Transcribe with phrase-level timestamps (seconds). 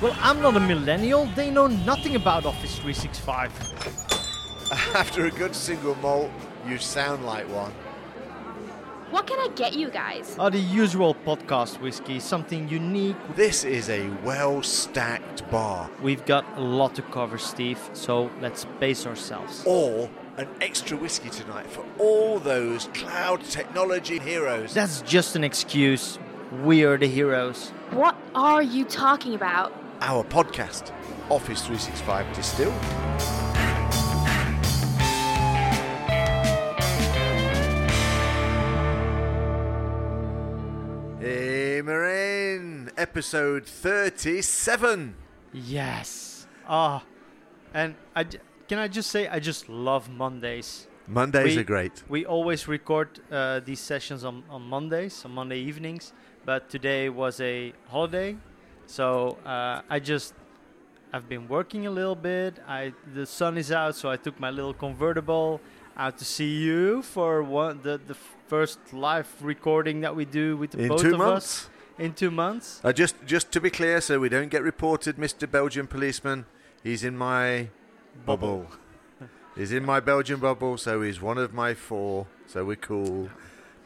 [0.00, 1.26] Well, I'm not a millennial.
[1.36, 3.52] They know nothing about Office 365.
[4.94, 6.30] After a good single malt,
[6.66, 7.72] you sound like one.
[9.10, 10.36] What can I get you guys?
[10.38, 13.16] Are the usual podcast whiskey, something unique.
[13.36, 15.90] This is a well stacked bar.
[16.00, 19.64] We've got a lot to cover, Steve, so let's pace ourselves.
[19.66, 24.72] Or an extra whiskey tonight for all those cloud technology heroes.
[24.72, 26.18] That's just an excuse.
[26.62, 27.68] We are the heroes.
[27.90, 29.74] What are you talking about?
[30.00, 30.92] Our podcast,
[31.28, 32.74] Office 365 Distilled.
[41.20, 45.14] Hey, Marijn, episode 37.
[45.52, 46.46] Yes.
[46.66, 47.02] Ah.
[47.74, 48.24] and I
[48.68, 50.86] can I just say I just love Mondays.
[51.06, 52.02] Mondays We- are great.
[52.08, 56.12] We always record uh, these sessions on, on Mondays, on Monday evenings,
[56.46, 58.36] but today was a holiday,
[58.90, 60.34] so uh, I just
[61.12, 62.58] I've been working a little bit.
[62.66, 65.60] I the sun is out, so I took my little convertible
[65.96, 68.16] out to see you for one the the
[68.48, 71.46] first live recording that we do with the In both two of months.
[71.66, 72.80] us in two months.
[72.82, 75.48] Uh, just, just to be clear, so we don't get reported, Mr.
[75.48, 76.46] Belgian policeman,
[76.82, 77.68] he's in my
[78.26, 78.66] bubble.
[79.56, 83.28] he's in my Belgian bubble, so he's one of my four, so we're cool.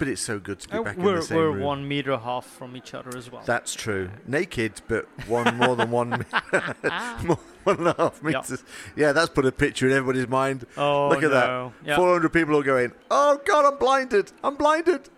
[0.04, 1.60] But it's so good to be Uh, back in we're the same we're room.
[1.60, 3.40] one meter half from each other as well.
[3.46, 4.10] That's true.
[4.26, 6.18] Naked, but one more than one, me-
[7.24, 8.22] more, one and a half Yep.
[8.22, 8.62] meters.
[8.96, 10.66] Yeah, that's put a picture in everybody's mind.
[10.76, 11.72] oh Look at no.
[11.82, 11.88] that.
[11.88, 11.96] Yeah.
[11.96, 14.30] 400 people are going, oh God, I'm blinded.
[14.42, 15.08] I'm blinded.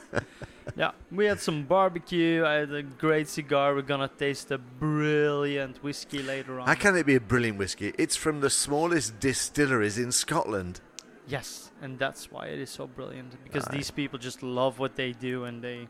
[0.77, 2.45] Yeah, we had some barbecue.
[2.45, 3.75] I had a great cigar.
[3.75, 6.69] We're gonna taste a brilliant whiskey later on.
[6.69, 7.93] How can it be a brilliant whiskey?
[7.99, 10.81] It's from the smallest distilleries in Scotland.
[11.27, 13.77] Yes, and that's why it is so brilliant because Aye.
[13.77, 15.89] these people just love what they do and they.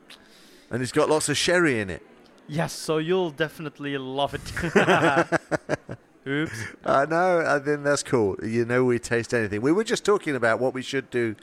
[0.71, 2.03] And it's got lots of sherry in it.
[2.47, 4.41] Yes, so you'll definitely love it.
[6.27, 6.63] Oops.
[6.85, 7.45] I know.
[7.47, 8.37] I think that's cool.
[8.43, 9.63] You know, we taste anything.
[9.63, 11.37] We were just talking about what we should do.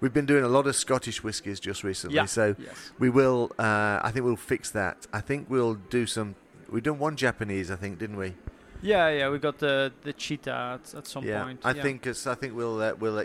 [0.00, 2.24] We've been doing a lot of Scottish whiskies just recently, Yeah.
[2.24, 2.92] so Yes.
[2.98, 3.52] we will.
[3.58, 5.06] Uh, I think we'll fix that.
[5.12, 6.36] I think we'll do some.
[6.70, 8.34] We've done one Japanese, I think, didn't we?
[8.82, 11.44] Yeah, yeah, we got the the Chita at, at some yeah.
[11.44, 11.60] point.
[11.64, 11.82] I yeah.
[11.82, 12.06] think.
[12.06, 13.18] It's, I think we'll uh, we'll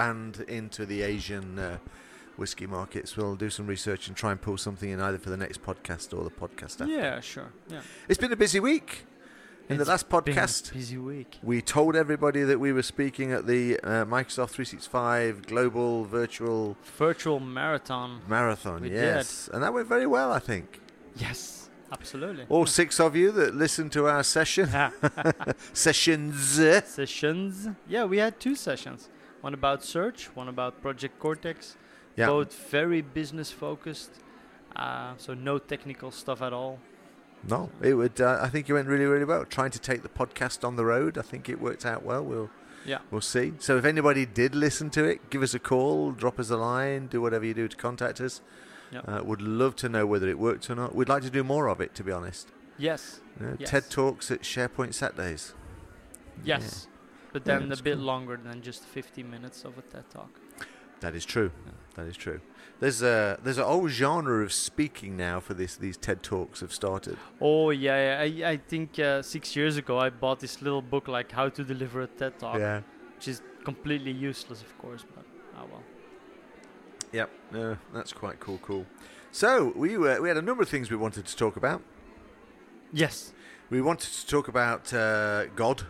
[0.00, 1.78] expand into the Asian uh,
[2.36, 3.16] whiskey markets.
[3.16, 6.16] We'll do some research and try and pull something in either for the next podcast
[6.16, 6.86] or the podcast after.
[6.86, 7.52] Yeah, sure.
[7.68, 7.80] Yeah.
[8.08, 9.06] It's been a busy week.
[9.68, 11.38] In the last podcast, busy week.
[11.44, 17.38] We told everybody that we were speaking at the uh, Microsoft 365 Global Virtual Virtual
[17.38, 18.20] marathon.
[18.26, 18.82] Marathon.
[18.82, 20.80] We yes, and that went very well, I think.
[21.14, 22.46] Yes, absolutely.
[22.48, 24.68] All six of you that listened to our session
[25.72, 26.60] sessions.
[26.86, 27.68] sessions.
[27.88, 29.08] Yeah, we had two sessions.
[29.40, 31.76] One about search, one about Project Cortex.
[32.16, 34.10] Yeah, Both very business focused.
[34.76, 36.78] Uh, so no technical stuff at all.
[37.48, 38.20] no, it would.
[38.20, 39.44] Uh, I think it went really, really well.
[39.44, 42.22] Trying to take the podcast on the road, I think it worked out well.
[42.22, 42.50] We'll
[42.84, 42.98] Yeah.
[43.10, 43.54] we'll see.
[43.58, 47.06] So if anybody did listen to it, give us a call, drop us a line,
[47.06, 48.42] do whatever you do to contact us.
[48.92, 49.04] Yep.
[49.08, 50.94] Uh, would love to know whether it worked or not.
[50.94, 52.48] We'd like to do more of it, to be honest.
[52.76, 53.20] Yes.
[53.38, 53.70] You know, Yes.
[53.70, 55.54] TED Talks at SharePoint Saturdays.
[56.44, 56.88] Yes.
[57.32, 58.04] But Yeah, then a bit cool.
[58.04, 60.30] longer than just 50 minutes of a TED talk.
[61.00, 61.50] That is true.
[61.94, 62.40] That is true.
[62.80, 65.76] There's a there's a whole genre of speaking now for this.
[65.76, 67.16] These TED talks have started.
[67.40, 68.46] Oh yeah, yeah.
[68.46, 71.64] I, I think uh, six years ago I bought this little book like how to
[71.64, 72.80] deliver a TED talk, Yeah.
[73.16, 75.04] which is completely useless, of course.
[75.14, 75.24] But
[75.58, 75.82] oh well.
[77.12, 77.30] Yep.
[77.52, 78.58] No, that's quite cool.
[78.62, 78.86] Cool.
[79.32, 81.82] So we were, we had a number of things we wanted to talk about.
[82.92, 83.32] Yes.
[83.68, 85.82] We wanted to talk about uh, God.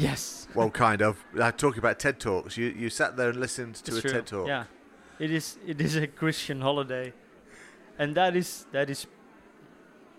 [0.00, 0.48] Yes.
[0.54, 1.24] Well, kind of.
[1.38, 2.56] Uh, talking about TED talks.
[2.56, 4.10] You you sat there and listened to It's a true.
[4.12, 4.46] TED talk.
[4.48, 4.64] Yeah,
[5.18, 5.58] it is.
[5.66, 7.12] It is a Christian holiday,
[7.98, 9.06] and that is that is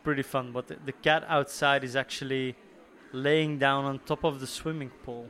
[0.03, 0.51] pretty fun.
[0.51, 2.55] But the, the cat outside is actually
[3.11, 5.27] laying down on top of the swimming pool,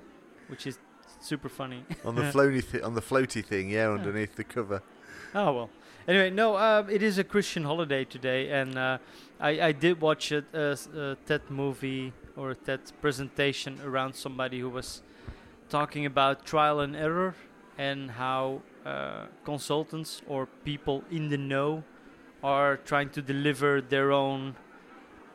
[0.48, 0.78] which is
[1.20, 1.84] super funny.
[2.06, 3.70] On the floaty th- on the floaty thing.
[3.70, 4.82] Yeah, underneath the cover.
[5.34, 5.70] oh well.
[6.08, 8.98] Anyway, no, uh, it is a Christian holiday today, and uh,
[9.40, 10.42] I, I did watch a
[11.28, 15.02] TED movie or a TED presentation around somebody who was
[15.70, 17.36] talking about trial and error
[17.78, 21.84] and how uh, consultants or people in the know
[22.44, 24.56] are trying to deliver their own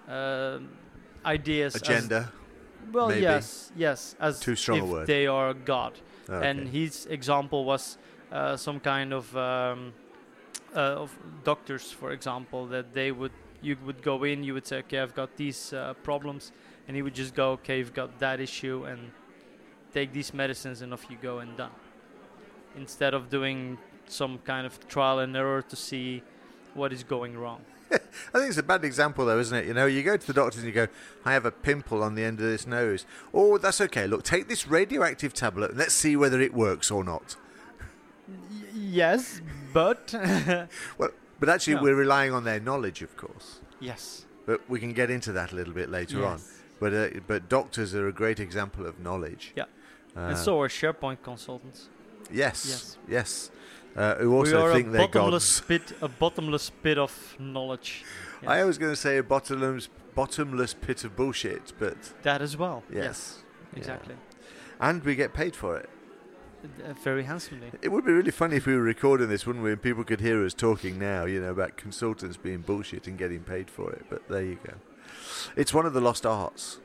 [0.09, 0.69] um
[1.25, 1.75] ideas.
[1.75, 2.33] as- Agenda.
[2.93, 3.23] well, maybe.
[3.23, 5.07] yes, yes, as Too strong a if word.
[5.07, 5.93] they are God
[6.29, 6.49] Okay.
[6.51, 7.99] and his example was
[8.33, 9.93] uh, some kind of um,
[10.75, 13.33] uh, of doctors, for example, that they would
[13.63, 16.53] you would go in, you would say, okay, I've got these uh, problems,
[16.87, 19.11] and he would just go, okay, you've got that issue, and
[19.93, 21.71] take these medicines, and off you go, and done.
[22.77, 26.23] Instead of doing some kind of trial and error to see
[26.75, 27.63] what is going wrong.
[27.93, 27.99] I
[28.39, 29.67] think it's a bad example, though, isn't it?
[29.67, 30.89] You know, you go to the doctors and you go,
[31.25, 33.07] I have a pimple on the end of this nose.
[33.33, 34.07] Oh, that's okay.
[34.07, 37.37] Look, take this radioactive tablet and let's see whether it works or not.
[38.29, 38.35] Y-
[38.75, 39.41] yes,
[39.73, 40.13] but
[40.99, 41.11] Well,
[41.41, 41.83] but actually, No.
[41.83, 43.61] we're relying on their knowledge, of course.
[43.81, 44.25] yes.
[44.47, 46.41] But we can get into that a little bit later on.
[46.81, 46.81] Yes.
[46.81, 49.53] But uh, but doctors are a great example of knowledge.
[49.57, 49.65] Yeah.
[50.17, 51.89] Uh, and so are SharePoint consultants.
[52.33, 52.99] yes, Yes.
[53.09, 53.51] yes.
[53.95, 55.69] Uh, who we also are think a they're bottomless gods.
[55.89, 58.05] pit, a bottomless pit of knowledge.
[58.47, 62.83] I was going to say a bottomless bottomless pit of bullshit, but that as well.
[62.93, 63.79] yes, Yeah.
[63.79, 64.15] exactly.
[64.81, 65.89] and we get paid for it.
[66.65, 67.71] Uh, very handsomely.
[67.83, 69.73] It would be really funny if we were recording this, wouldn't we?
[69.73, 73.41] And people could hear us talking now, you know, about consultants being bullshit and getting
[73.45, 74.05] paid for it.
[74.11, 74.75] But there you go.
[75.57, 76.79] It's one of the lost arts.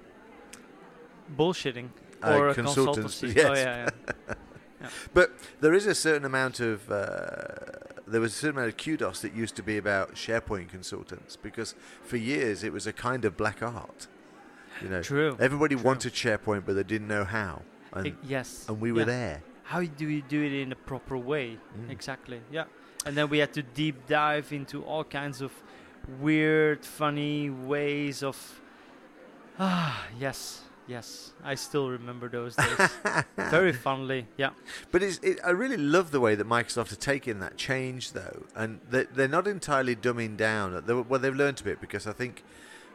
[1.37, 1.89] Bullshitting
[2.23, 3.35] Uh, or a consultancy.
[3.35, 3.45] yes.
[3.45, 3.89] Oh yeah,
[4.81, 4.89] yeah.
[5.13, 5.31] But
[5.61, 7.05] there is a certain amount of uh,
[8.07, 11.75] there was a certain amount of kudos that used to be about SharePoint consultants because
[12.03, 14.07] for years it was a kind of black art.
[14.81, 15.37] You know, True.
[15.39, 15.83] everybody true.
[15.83, 17.61] wanted SharePoint, but they didn't know how,
[17.93, 18.65] and I- yes.
[18.67, 19.05] and we were yeah.
[19.05, 19.43] there.
[19.63, 21.57] How do you do it in a proper way?
[21.79, 21.89] Mm.
[21.91, 22.41] Exactly.
[22.51, 22.65] Yeah.
[23.05, 25.51] And then we had to deep dive into all kinds of
[26.19, 28.61] weird, funny ways of.
[29.59, 31.31] Ah, yes, yes.
[31.43, 32.89] I still remember those days
[33.37, 34.27] very fondly.
[34.37, 34.51] Yeah.
[34.91, 38.43] But it's, it, I really love the way that Microsoft are taking that change, though,
[38.55, 40.83] and they, they're not entirely dumbing down.
[40.85, 42.43] They, well, they've learned a bit because I think,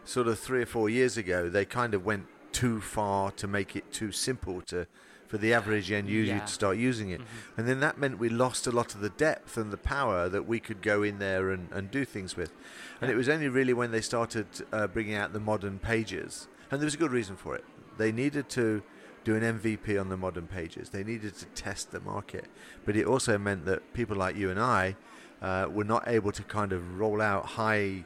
[0.04, 3.76] sort of three or four years ago, they kind of went too far to make
[3.76, 4.86] it too simple to
[5.28, 6.40] for the average end user Yeah.
[6.40, 7.24] to start using it, Mhm.
[7.58, 10.46] and then that meant we lost a lot of the depth and the power that
[10.46, 12.52] we could go in there and, and do things with.
[13.00, 13.14] And Yeah.
[13.14, 16.86] it was only really when they started uh, bringing out the modern pages, and there
[16.86, 17.64] was a good reason for it.
[17.98, 18.82] They needed to
[19.24, 20.90] do an MVP on the modern pages.
[20.90, 22.46] They needed to test the market,
[22.84, 24.96] but it also meant that people like you and I
[25.42, 28.04] uh, were not able to kind of roll out high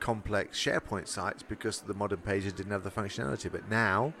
[0.00, 3.52] complex SharePoint sites because the modern pages didn't have the functionality.
[3.52, 4.14] But now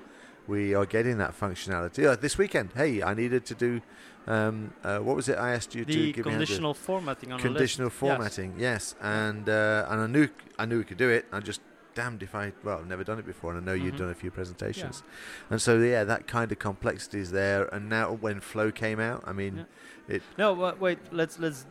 [0.46, 2.06] we are getting that functionality.
[2.06, 3.80] Uh, this weekend, hey, I needed to do
[4.26, 5.36] um, uh, what was it?
[5.36, 7.96] I asked you to The give me a conditional formatting on conditional a list.
[7.98, 8.54] formatting.
[8.56, 10.28] Yes, and uh, and I knew
[10.58, 11.26] I knew we could do it.
[11.32, 11.60] I just
[11.94, 13.98] damned if I well I've never done it before, and I know you've Mhm.
[13.98, 15.02] done a few presentations,
[15.50, 17.64] and so yeah, that kind of complexity is there.
[17.74, 19.66] And now when Flow came out, I mean,
[20.08, 20.18] Yeah.
[20.38, 20.98] No, wa- wait.
[21.10, 21.66] Let's let's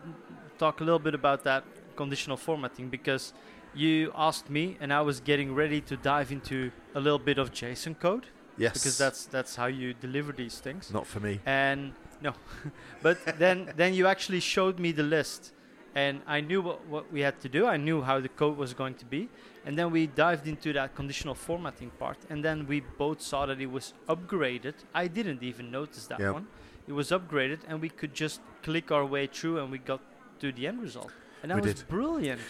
[0.58, 1.64] talk a little bit about that
[1.96, 3.34] conditional formatting because
[3.74, 7.52] you asked me, and I was getting ready to dive into a little bit of
[7.52, 8.28] JSON code
[8.58, 10.92] yes, because that's that's how you deliver these things.
[10.92, 11.40] not for me.
[11.46, 12.34] And no,
[13.02, 15.54] but then then you actually showed me the list,
[15.96, 17.66] and I knew what, what we had to do.
[17.66, 19.30] I knew how the code was going to be,
[19.66, 23.60] and then we dived into that conditional formatting part, and then we both saw that
[23.60, 24.74] it was upgraded.
[24.94, 26.34] I didn't even notice that Yep.
[26.34, 26.48] one.
[26.88, 30.02] It was upgraded, and we could just click our way through, and we got
[30.40, 31.12] to the end result,
[31.42, 31.88] and that We was did.
[31.88, 32.42] brilliant.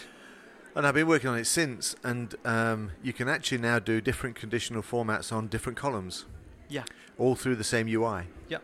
[0.74, 4.36] And I've been working on it since, and um, you can actually now do different
[4.36, 6.24] conditional formats on different columns.
[6.68, 6.84] Yeah.
[7.18, 8.24] all through the same UI.
[8.48, 8.58] Yeah.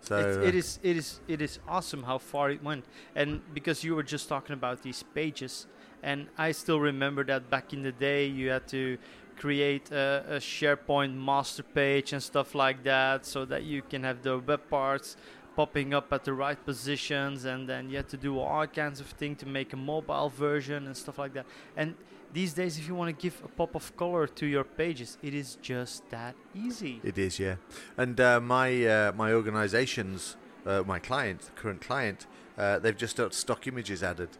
[0.00, 2.84] So uh, it is it is it is awesome how far it went
[3.16, 5.66] and because you were just talking about these pages
[6.02, 8.98] and i still remember that back in the day you had to
[9.38, 14.20] create a, a sharepoint master page and stuff like that so that you can have
[14.22, 15.16] the web parts
[15.56, 19.06] popping up at the right positions and then you had to do all kinds of
[19.06, 21.46] things to make a mobile version and stuff like that
[21.76, 21.94] and
[22.32, 25.34] these days if you want to give a pop of color to your pages it
[25.34, 27.56] is just that easy It is, yeah.
[27.96, 32.26] And uh, my uh, my organisations, uh, my client, current client,
[32.58, 34.30] uh, they've just got stock images added.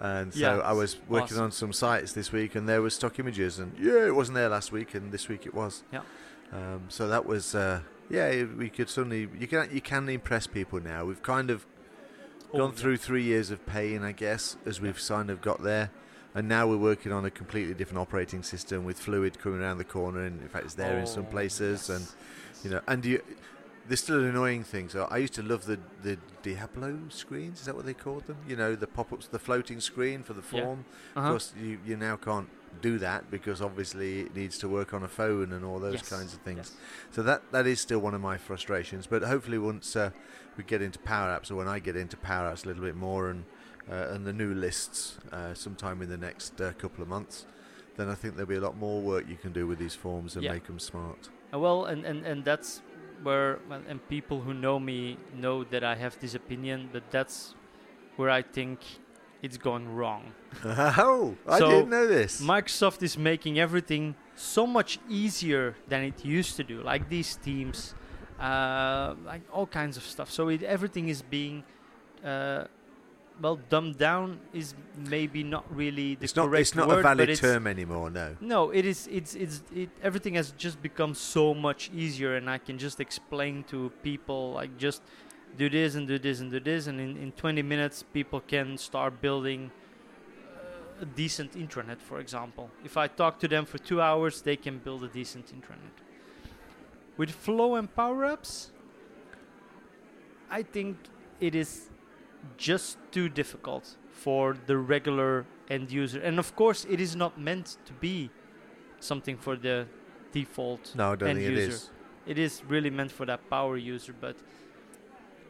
[0.00, 1.44] And so I was working awesome.
[1.44, 4.48] on some sites this week, and there was stock images, and yeah, it wasn't there
[4.48, 5.82] last week, and this week it was.
[5.92, 6.02] Yeah.
[6.52, 10.46] Um, so that was, uh, yeah, eh, we could suddenly you can you can impress
[10.46, 11.04] people now.
[11.04, 11.66] We've kind of
[12.50, 12.76] Oh, gone yeah.
[12.76, 15.90] through three years of pain, I guess, as we've kind of got there.
[16.34, 19.84] And now we're working on a completely different operating system with Fluid coming around the
[19.84, 21.88] corner, and in fact, it's there in some Oh, places.
[21.90, 21.90] yes.
[21.90, 22.06] And
[22.64, 23.22] you know, and you,
[23.88, 24.88] there's still an annoying thing.
[24.88, 27.60] So I used to love the the Diablo screens.
[27.60, 28.36] Is that what they called them?
[28.46, 30.62] You know, the pop-ups, the floating screen for the Yeah.
[30.64, 30.84] form.
[31.16, 31.26] Uh-huh.
[31.26, 32.48] Of course, you you now can't
[32.82, 36.08] do that because obviously it needs to work on a phone and all those Yes,
[36.08, 36.58] kinds of things.
[36.58, 36.76] yes.
[37.10, 39.06] So that that is still one of my frustrations.
[39.06, 40.10] But hopefully, once uh,
[40.56, 42.94] we get into Power Apps, or when I get into Power Apps a little bit
[42.96, 43.44] more, and
[43.90, 47.46] uh, and the new lists uh, sometime in the next uh, couple of months,
[47.96, 50.34] then I think there'll be a lot more work you can do with these forms
[50.36, 50.52] and Yeah.
[50.52, 51.30] make them smart.
[51.54, 52.82] Uh, well, and, and, and that's
[53.22, 57.54] where, well, and people who know me know that I have this opinion, but that's
[58.16, 58.80] where I think
[59.42, 60.32] it's going wrong.
[60.64, 62.40] oh, I So, didn't know this.
[62.40, 67.94] Microsoft is making everything so much easier than it used to do, like these teams,
[68.40, 70.30] uh, like all kinds of stuff.
[70.30, 71.64] So it, everything is being
[72.24, 72.64] uh,
[73.40, 76.46] well, dumbed down is maybe not really the It's not.
[76.46, 78.10] correct It's not word, a valid term anymore.
[78.10, 78.36] No.
[78.40, 79.06] No, it is.
[79.10, 79.90] It's it's it.
[80.02, 84.76] Everything has just become so much easier, and I can just explain to people like
[84.78, 85.02] just
[85.56, 88.76] do this and do this and do this, and in in 20 minutes, people can
[88.76, 92.00] start building uh, a decent intranet.
[92.00, 95.46] For example, if I talk to them for two hours, they can build a decent
[95.46, 95.94] intranet.
[97.16, 98.70] With flow and Power Apps,
[100.50, 100.96] I think
[101.40, 101.90] it is
[102.56, 106.20] just too difficult for the regular end user.
[106.20, 108.30] And of course, it is not meant to be
[109.00, 109.86] something for the
[110.32, 111.52] default No, end user.
[111.52, 111.90] it is.
[112.26, 114.36] It is really meant for that power user, but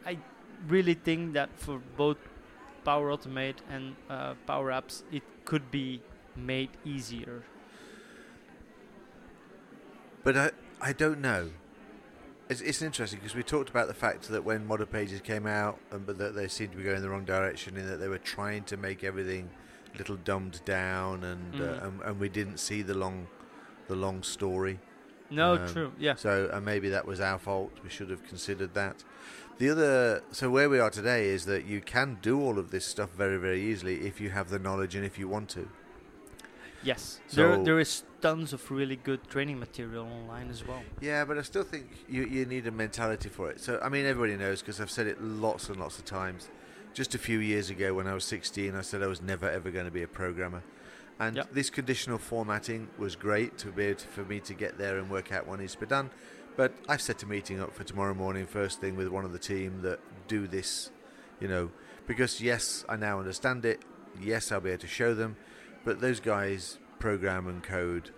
[0.07, 0.19] I
[0.69, 2.19] really think that for both
[2.85, 6.01] Power Automate and uh, Power Apps, it could be
[6.37, 7.43] made easier.
[10.23, 11.51] But I, I don't know.
[12.49, 15.79] It's, it's interesting because we talked about the fact that when Modern Pages came out,
[15.93, 18.09] um, but that they seemed to be going in the wrong direction in that they
[18.09, 19.51] were trying to make everything
[19.95, 21.85] a little dumbed down, and uh, Mhm.
[21.85, 23.27] and, and we didn't see the long,
[23.87, 24.79] the long story.
[25.31, 25.93] No, Um, true.
[25.99, 26.15] Yeah.
[26.15, 27.73] So uh, maybe that was our fault.
[27.83, 29.05] We should have considered that.
[29.59, 32.87] The other, so where we are today is that you can do all of this
[32.87, 35.69] stuff very, very easily if you have the knowledge and if you want to.
[36.83, 37.21] Yes.
[37.35, 40.83] There, there is tons of really good training material online as well.
[41.01, 43.61] Yeah, but I still think you, you need a mentality for it.
[43.61, 46.49] So, I mean, everybody knows because I've said it lots and lots of times.
[46.95, 49.71] Just a few years ago when I was 16, I said I was never ever
[49.71, 50.63] going to be a programmer.
[51.21, 51.53] And Yep.
[51.53, 55.11] this conditional formatting was great to be able to, for me to get there and
[55.11, 56.11] work out what needs to be done.
[56.57, 59.39] But I've set a meeting up for tomorrow morning, first thing, with one of the
[59.39, 60.91] team that do this,
[61.41, 61.71] you know,
[62.07, 63.83] because yes, I now understand it.
[64.21, 65.37] Yes, I'll be able to show them.
[65.85, 68.11] But those guys program and code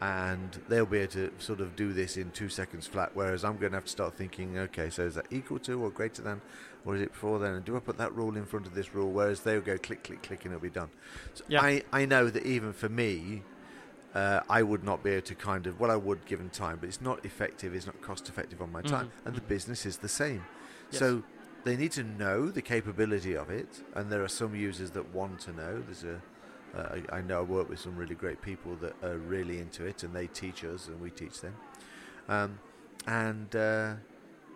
[0.00, 3.10] and they'll be able to sort of do this in two seconds flat.
[3.14, 5.90] Whereas I'm going to have to start thinking, okay, so is that equal to or
[5.90, 6.40] greater than,
[6.84, 7.54] or is it before then?
[7.54, 9.12] And do I put that rule in front of this rule?
[9.12, 10.90] Whereas they'll go click, click, click, and it'll be done.
[11.34, 11.62] So Yeah.
[11.62, 13.42] I, I know that even for me,
[14.12, 16.88] uh, I would not be able to kind of, well, I would given time, but
[16.88, 19.06] it's not effective, it's not cost effective on my time.
[19.06, 20.44] Mhm, And the business is the same.
[20.90, 20.98] Yes.
[20.98, 21.22] So
[21.62, 25.38] they need to know the capability of it, and there are some users that want
[25.42, 25.80] to know.
[25.80, 26.20] There's a,
[26.76, 29.84] uh, I, I know I work with some really great people that are really into
[29.84, 31.54] it, and they teach us, and we teach them.
[32.28, 32.58] Um,
[33.06, 33.94] and uh,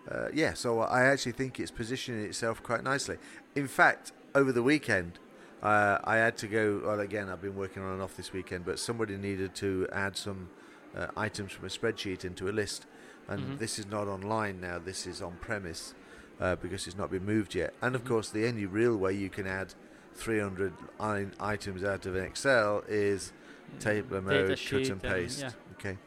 [0.09, 3.17] uh, yeah, so I actually think it's positioning itself quite nicely.
[3.55, 5.19] In fact, over the weekend,
[5.61, 6.81] uh, I had to go.
[6.85, 10.15] Well, again, I've been working on and off this weekend, but somebody needed to add
[10.15, 10.49] some
[10.95, 12.85] uh, items from a spreadsheet into a list,
[13.27, 13.57] and Mhm.
[13.59, 14.79] this is not online now.
[14.79, 15.93] This is on premise
[16.39, 17.73] uh, because it's not been moved yet.
[17.81, 18.07] And of Mhm.
[18.07, 19.73] course, the only real way you can add
[20.17, 23.31] 300 i- items out of an Excel is
[23.79, 25.39] table mode, cut and paste.
[25.41, 25.51] yeah.
[25.79, 25.97] Okay,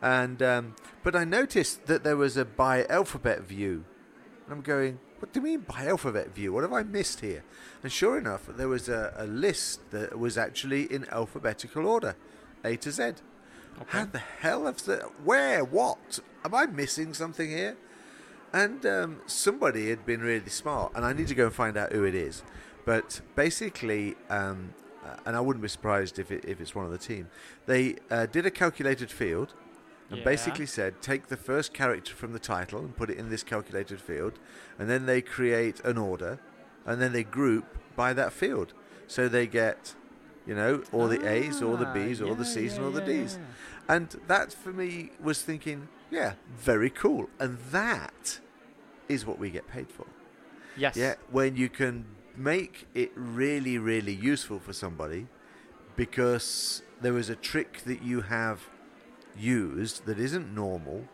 [0.00, 3.84] and um, but I noticed that there was a by alphabet view.
[4.46, 6.52] And I'm going, what do you mean by alphabet view?
[6.52, 7.44] What have I missed here?
[7.82, 12.16] And sure enough, there was a, a list that was actually in alphabetical order,
[12.64, 13.12] A to Z.
[13.88, 16.18] How the hell have the where what?
[16.44, 17.76] Am I missing something here?
[18.52, 21.92] And um, somebody had been really smart, and I need to go and find out
[21.92, 22.42] who it is.
[22.84, 26.90] But basically, um, uh, and I wouldn't be surprised if it, if it's one of
[26.90, 27.28] the team.
[27.66, 29.54] They uh, did a calculated field,
[30.10, 30.24] and Yeah.
[30.24, 34.00] basically said take the first character from the title and put it in this calculated
[34.00, 34.38] field,
[34.78, 36.38] and then they create an order,
[36.84, 38.72] and then they group by that field.
[39.06, 39.94] So they get,
[40.46, 42.92] you know, all the A's, all the Ah, B's, all the C's, yeah, and all
[42.92, 43.38] the D's.
[43.38, 43.94] yeah.
[43.94, 47.28] And that for me was thinking, yeah, very cool.
[47.40, 48.40] And that
[49.08, 50.06] is what we get paid for.
[50.76, 50.96] Yes.
[50.96, 52.04] Yeah, when you can
[52.36, 55.26] make it really, really useful for somebody
[55.96, 58.68] because there is a trick that you have
[59.36, 61.08] used that isn't normal,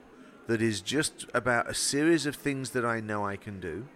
[0.47, 3.87] that is just about a series of things that I know I can do.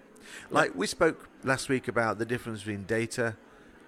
[0.51, 3.37] Like we spoke last week about the difference between data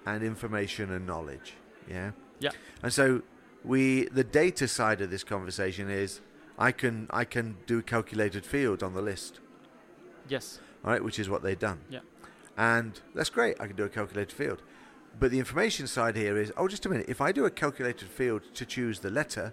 [0.07, 1.55] and information and knowledge.
[1.89, 2.13] Yeah.
[2.41, 2.51] Yeah.
[2.83, 3.23] And so
[3.65, 6.21] we the data side of this conversation is
[6.59, 9.39] I can I can do calculated field on the list
[10.29, 10.59] Yes.
[10.85, 11.81] all right, which is what they've done.
[11.89, 12.01] Yeah.
[12.57, 13.61] And that's great.
[13.61, 14.63] I can do a calculated field.
[15.19, 17.07] But the information side here is, oh, just a minute.
[17.09, 19.53] If I do a calculated field to choose the letter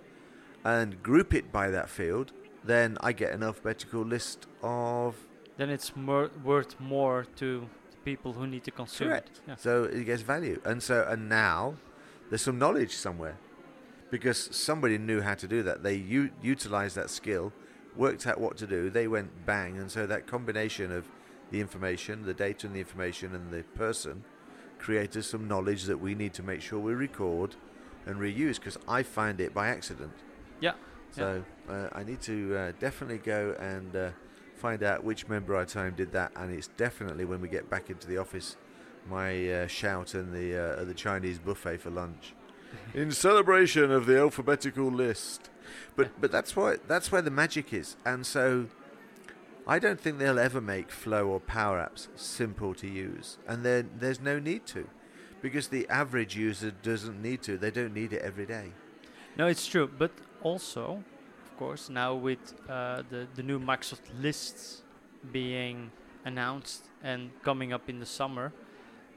[0.64, 2.32] and group it by that field,
[2.64, 5.16] then I get an alphabetical list of.
[5.58, 9.30] Then it's more worth more to the people who need to consume Correct.
[9.30, 9.42] it.
[9.48, 9.56] Yeah.
[9.56, 10.62] So it gets value.
[10.64, 11.76] And so, and now
[12.30, 13.38] there's some knowledge somewhere
[14.10, 15.84] because somebody knew how to do that.
[15.84, 17.52] They u- utilized that skill,
[17.96, 18.90] worked out what to do.
[18.90, 19.78] They went bang.
[19.78, 21.06] And so that combination of
[21.52, 24.24] the information, the data and the information, and the person
[24.78, 27.56] created some knowledge that we need to make sure we record
[28.06, 30.14] and reuse because I find it by accident.
[30.62, 30.74] Yeah.
[31.12, 34.10] So uh, I need to uh, definitely go and uh,
[34.56, 37.70] find out which member of our time did that, and it's definitely when we get
[37.70, 38.58] back into the office
[39.10, 42.34] my uh, shout in the uh, at the Chinese buffet for lunch,
[42.94, 45.50] in celebration of the alphabetical list.
[45.96, 48.68] But but that's why that's where the magic is, and so
[49.70, 53.84] I don't think they'll ever make Flow or Power Apps simple to use, and there
[54.02, 54.88] there's no need to,
[55.44, 57.56] because the average user doesn't need to.
[57.56, 58.72] They don't need it every day.
[59.38, 59.88] No, it's true.
[59.88, 60.12] But
[60.42, 61.04] also,
[61.46, 64.82] of course, now with uh, the the new Microsoft lists
[65.32, 65.92] being
[66.26, 68.52] announced and coming up in the summer,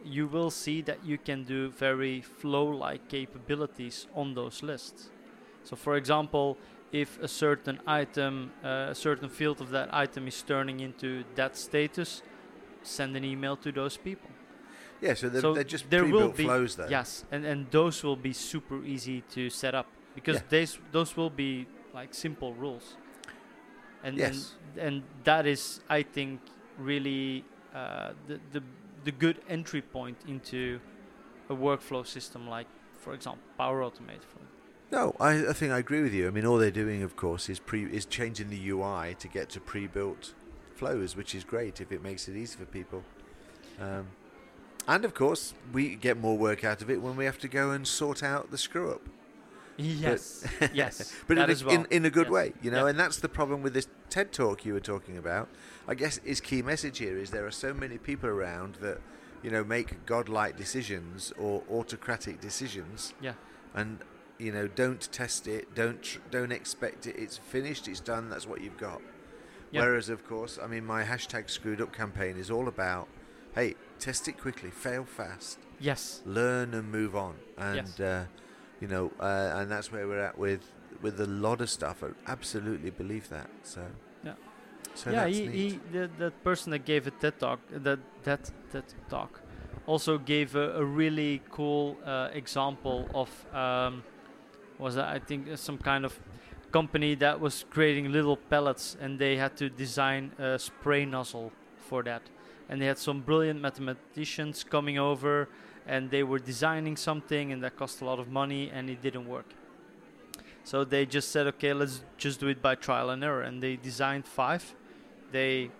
[0.04, 5.11] you will see that you can do very flow-like capabilities on those lists.
[5.64, 6.59] So, for example,
[6.93, 11.57] if a certain item, uh, a certain field of that item is turning into that
[11.57, 12.23] status,
[12.83, 14.31] send an email to those people.
[15.01, 16.87] Yeah, so they're, So they're just there will be- flows, though.
[16.89, 20.49] Yes, and, and those will be super easy to set up because Yeah.
[20.51, 22.97] these those will be like simple rules.
[24.05, 24.55] And Yes.
[24.77, 26.41] and, and that is, I think,
[26.79, 27.45] really
[27.75, 28.63] uh, the, the
[29.05, 30.79] the good entry point into
[31.49, 32.69] a workflow system like,
[32.99, 34.23] for example, Power Automate.
[34.25, 34.39] For
[34.93, 36.29] No, I, I think I agree with you.
[36.29, 39.49] I mean, all they're doing, of course, is pre is changing the UI to get
[39.51, 40.35] to pre-built
[40.75, 43.03] flows, which is great if it makes it easy for people.
[43.81, 44.09] Um,
[44.87, 47.71] and of course, we get more work out of it when we have to go
[47.71, 49.01] and sort out the screw up.
[49.79, 50.45] yes,
[50.75, 51.75] yes, But in, well.
[51.75, 52.33] in, in a good Yes.
[52.33, 52.91] way, you know, Yeah.
[52.91, 55.49] and that's the problem with this TED talk you were talking about.
[55.89, 58.99] I guess his key message here is there are so many people around that,
[59.43, 63.35] you know, make godlike decisions or autocratic decisions yeah,
[63.75, 64.01] and
[64.43, 68.61] you know don't test it don't don't expect it it's finished it's done that's what
[68.61, 69.01] you've got
[69.71, 69.83] Yeah.
[69.83, 73.07] whereas of course i mean my hashtag screwed up campaign is all about
[73.55, 78.01] hey test it quickly fail fast yes, learn and move on and Yes.
[78.01, 78.25] uh,
[78.81, 80.63] you know uh, and that's where we're at with
[81.05, 83.83] with a lot of stuff i absolutely believe that so
[84.25, 84.35] Yeah.
[84.95, 85.27] so yeah.
[85.27, 89.33] He, he the, that person that gave a TED talk, that that that talk,
[89.87, 93.31] also gave a, a really cool uh, example of
[93.63, 94.02] um,
[94.82, 96.18] was that I think uh, some kind of
[96.73, 102.02] company that was creating little pellets and they had to design a spray nozzle for
[102.02, 102.23] that.
[102.68, 105.49] And they had some brilliant mathematicians coming over
[105.86, 109.28] and they were designing something and that cost a lot of money and it didn't
[109.28, 109.54] work.
[110.64, 113.42] So they just said okay let's just do it by trial and error.
[113.42, 114.75] And they designed five.
[115.30, 115.71] They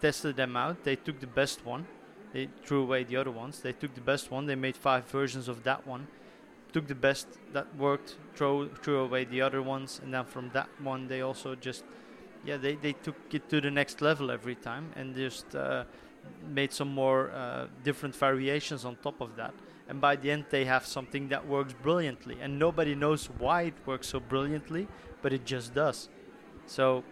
[0.00, 0.84] tested them out.
[0.84, 1.86] They took the best one.
[2.32, 3.60] They threw away the other ones.
[3.60, 4.46] They took the best one.
[4.46, 6.06] They made five versions of that one
[6.72, 10.68] took the best that worked throw threw away the other ones and then from that
[10.80, 11.84] one they also just
[12.44, 15.84] yeah they, they took it to the next level every time and just uh,
[16.48, 19.54] made some more uh, different variations on top of that.
[19.88, 22.38] And by the end they have something that works brilliantly.
[22.40, 24.88] And nobody knows why it works so brilliantly
[25.20, 26.08] but it just does.
[26.66, 27.04] So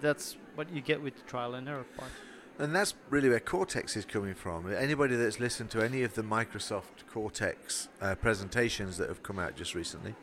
[0.00, 2.10] that's what you get with the trial and error part
[2.60, 4.70] And that's really where Cortex is coming from.
[4.70, 9.56] Anybody that's listened to any of the Microsoft Cortex uh, presentations that have come out
[9.56, 10.14] just recently,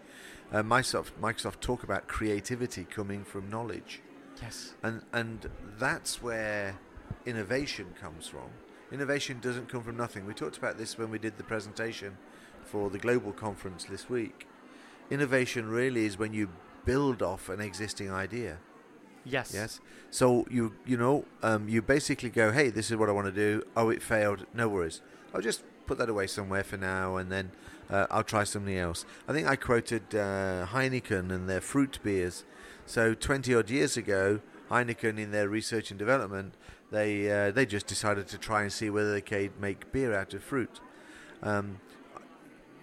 [0.52, 4.02] uh, Microsoft Microsoft talk about creativity coming from knowledge,
[4.40, 6.78] yes and and that's where
[7.26, 8.50] innovation comes from.
[8.92, 10.28] Innovation doesn't come from nothing.
[10.28, 12.18] We talked about this when we did the presentation
[12.64, 14.48] for the global conference this week.
[15.10, 16.50] Innovation really is when you
[16.86, 18.60] build off an existing idea.
[19.30, 19.80] Yes Yes.
[20.10, 23.32] So you you know um, you basically go, hey, this is what I want to
[23.34, 23.64] do.
[23.76, 24.46] Oh, it failed.
[24.54, 25.02] No worries.
[25.34, 27.52] I'll just put that away somewhere for now, and then
[27.90, 29.06] uh, I'll try something else.
[29.28, 32.46] I think I quoted uh, Heineken and their fruit beers.
[32.86, 36.54] So twenty odd years ago, Heineken in their research and development,
[36.92, 40.34] they uh, they just decided to try and see whether they could make beer out
[40.34, 40.80] of fruit.
[41.44, 41.80] Um,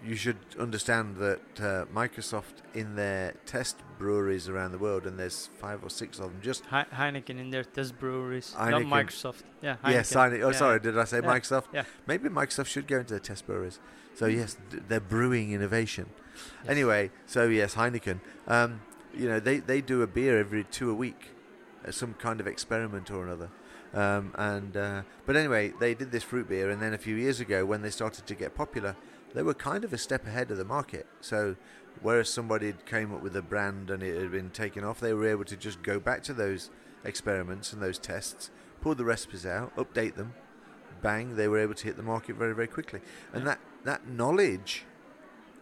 [0.04, 5.48] you should understand that uh, Microsoft in their test breweries around the world, and there's
[5.58, 8.88] five or six of them, just He- Heineken in their test breweries, not Heineken.
[8.88, 9.42] Microsoft.
[9.62, 9.90] Yeah, Heineken.
[9.92, 10.16] Yes.
[10.16, 11.64] Oh, Yeah, sorry, did I say Yeah, Microsoft?
[11.72, 11.84] yeah.
[12.06, 13.78] Maybe Microsoft should go into the test breweries.
[14.14, 16.06] So yes, d- they're brewing innovation.
[16.62, 16.70] Yes.
[16.70, 18.20] Anyway, so yes, Heineken.
[18.46, 18.80] Um,
[19.12, 21.30] you know, they they do a beer every two a week,
[21.86, 23.50] uh, some kind of experiment or another.
[23.92, 27.38] Um, and uh, but anyway, they did this fruit beer, and then a few years
[27.40, 28.96] ago, when they started to get popular,
[29.34, 31.06] they were kind of a step ahead of the market.
[31.20, 31.56] So
[32.00, 35.12] whereas somebody had came up with a brand and it had been taken off, they
[35.12, 36.70] were able to just go back to those
[37.04, 40.34] experiments and those tests, pull the recipes out, update them,
[41.02, 43.00] bang, they were able to hit the market very, very quickly.
[43.32, 44.84] And that, that knowledge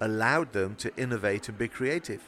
[0.00, 2.22] allowed them to innovate and be creative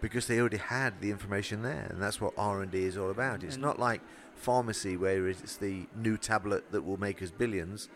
[0.00, 3.54] because they already had the information there and that's what r&d is all about it's
[3.54, 4.00] And- not like
[4.34, 7.88] pharmacy where it's the new tablet that will make us billions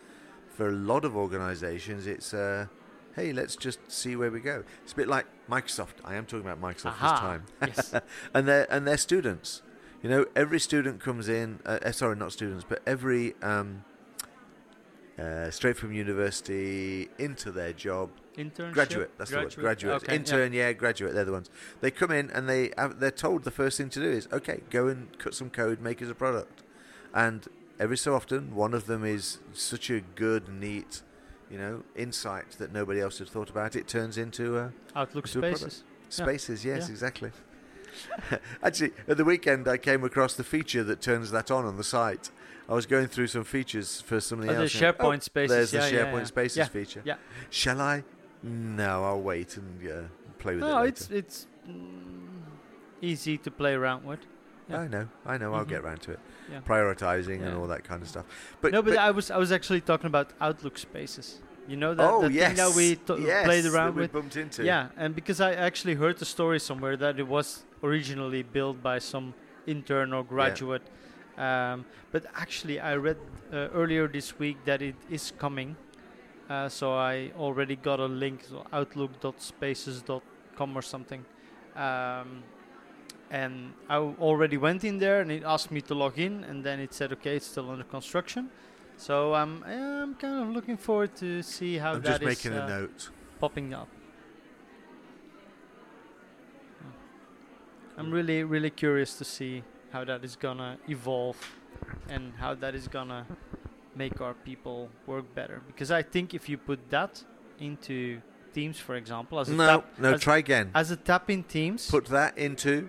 [0.59, 2.67] for a lot of organizations it's uh,
[3.17, 6.47] hey let's just see where we go it's a bit like microsoft i am talking
[6.47, 7.39] about microsoft Aha.
[7.61, 8.03] this time yes.
[8.35, 9.63] and their and their students.
[10.03, 11.59] You know, every student comes in.
[11.67, 13.85] Uh, uh, sorry, not students, but every um,
[15.19, 18.11] uh, straight from university into their job.
[18.37, 18.73] Internship.
[18.73, 19.57] Graduate, that's the word.
[19.57, 19.95] Graduate.
[19.97, 20.15] Okay, yeah.
[20.15, 20.73] Intern, yeah.
[20.73, 21.15] graduate.
[21.15, 21.51] They're the ones.
[21.81, 24.61] They come in and they have, they're told the first thing to do is okay,
[24.71, 26.63] go and cut some code, make us a product.
[27.13, 27.49] And
[27.81, 31.03] every so often, one of them is such a good, neat,
[31.51, 33.77] you know, insight that nobody else had thought about.
[33.77, 35.55] It turns into uh, Outlook to a.
[35.57, 35.85] Spaces.
[36.09, 36.65] spaces.
[36.65, 36.91] Yes, Yeah.
[36.93, 37.31] exactly.
[38.63, 41.85] Actually, at the weekend, I came across the feature that turns that on on the
[41.85, 42.31] site.
[42.69, 44.75] I was going through some features for something Oh, the else.
[44.81, 46.25] and- SharePoint Spaces, There's the yeah, yeah, SharePoint yeah.
[46.25, 47.03] Spaces Yeah, feature.
[47.05, 47.15] yeah.
[47.51, 48.05] Shall I?
[48.43, 50.03] No, I'll wait and uh,
[50.39, 50.67] play with it.
[50.67, 52.29] No, it's it's mm,
[53.01, 54.21] easy to play around with.
[54.69, 54.81] Yeah.
[54.81, 55.55] I know, I know.
[55.55, 55.69] I'll Mhm.
[55.69, 56.21] get around to it.
[56.51, 56.61] Yeah.
[56.61, 58.25] Prioritizing and all that kind of stuff.
[58.61, 61.41] But no, but, I was I was actually talking about Outlook Spaces.
[61.69, 64.13] You know that, oh that yes, thing that we t- yes, played around we with.
[64.13, 64.65] bumped into.
[64.65, 68.99] Yeah, and because I actually heard the story somewhere that it was originally built by
[69.01, 69.35] some
[69.67, 70.83] intern or graduate,
[71.37, 73.19] um, but actually I read
[73.53, 75.77] uh, earlier this week that it is coming.
[76.49, 81.25] Uh, so I already got a link, so outlook.spaces.com or something.
[81.77, 82.43] Um,
[83.31, 86.81] and I already went in there and it asked me to log in, and then
[86.81, 88.51] it said, okay, it's still under construction.
[88.97, 92.59] So um, I'm kind of looking forward to see how I'm that just is making
[92.59, 93.11] uh, a note.
[93.39, 93.89] popping up.
[97.97, 99.63] I'm really, really curious to see
[99.93, 101.37] how that is gonna evolve
[102.09, 103.27] and how that is gonna
[103.97, 105.63] make our people work better.
[105.67, 107.25] Because I think if you put that
[107.59, 108.21] into
[108.55, 110.13] Teams, for example, as a No, tap, no.
[110.15, 110.71] as, Try again.
[110.75, 112.89] as a tap in Teams Put that into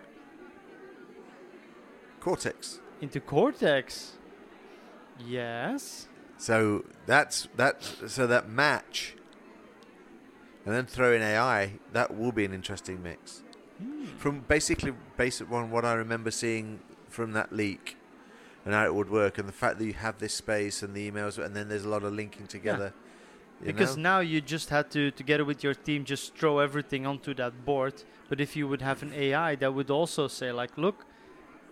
[2.19, 2.79] Cortex.
[3.01, 4.13] into Cortex.
[5.25, 6.08] Yes.
[6.38, 7.84] So that's that.
[8.08, 9.15] So that match,
[10.65, 11.73] and then throw in AI.
[11.91, 13.43] That will be an interesting mix.
[13.82, 14.05] Hmm.
[14.17, 16.79] From basically based on what I remember seeing
[17.10, 17.97] from that leak,
[18.63, 21.10] and how it would work, and the fact that you have this space and the
[21.10, 22.93] emails, and then there's a lot of linking together.
[23.60, 24.03] you Because know?
[24.03, 28.03] now you just had to, together with your team, just throw everything onto that board.
[28.29, 31.05] But if you would have an AI that would also say, like, look,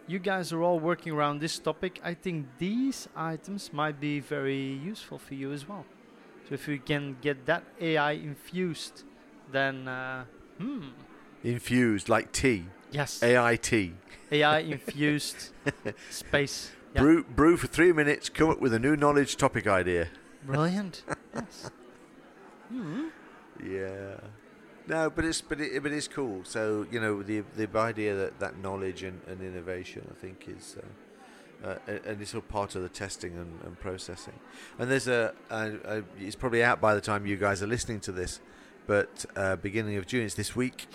[0.08, 2.00] you guys are all working around this topic.
[2.04, 5.86] I think these items might be very useful for you as well.
[6.48, 9.04] So if we can get that AI infused,
[9.52, 10.24] then, uh,
[10.58, 10.89] hmm,
[11.43, 13.93] infused like tea, yes, AI tea.
[14.32, 15.52] AI infused
[16.10, 16.72] space.
[16.96, 17.02] Yeah.
[17.02, 18.30] Brew, brew for three minutes.
[18.30, 20.08] Come up with a new knowledge topic idea.
[20.46, 21.04] Brilliant.
[21.36, 21.70] yes.
[22.70, 23.08] Hmm.
[23.63, 24.20] Yeah.
[24.88, 26.41] No, but it's but it but it's cool.
[26.45, 30.78] So you know the the idea that, that knowledge and, and innovation, I think, is
[31.63, 34.34] uh, uh, and it's all part of the testing and, and processing.
[34.80, 38.00] And there's a, a, a it's probably out by the time you guys are listening
[38.02, 38.39] to this,
[38.86, 40.88] but uh, beginning of June, it's this week.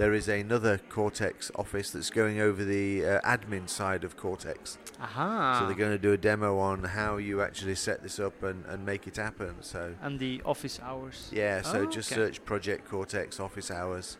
[0.00, 4.78] There is another Cortex office that's going over the uh, admin side of Cortex.
[4.98, 5.58] Aha.
[5.58, 8.64] So they're going to do a demo on how you actually set this up and,
[8.64, 9.56] and make it happen.
[9.60, 11.28] So and the office hours.
[11.30, 12.18] yeah, so Oh, just okay.
[12.22, 14.16] search Project Cortex Office Hours.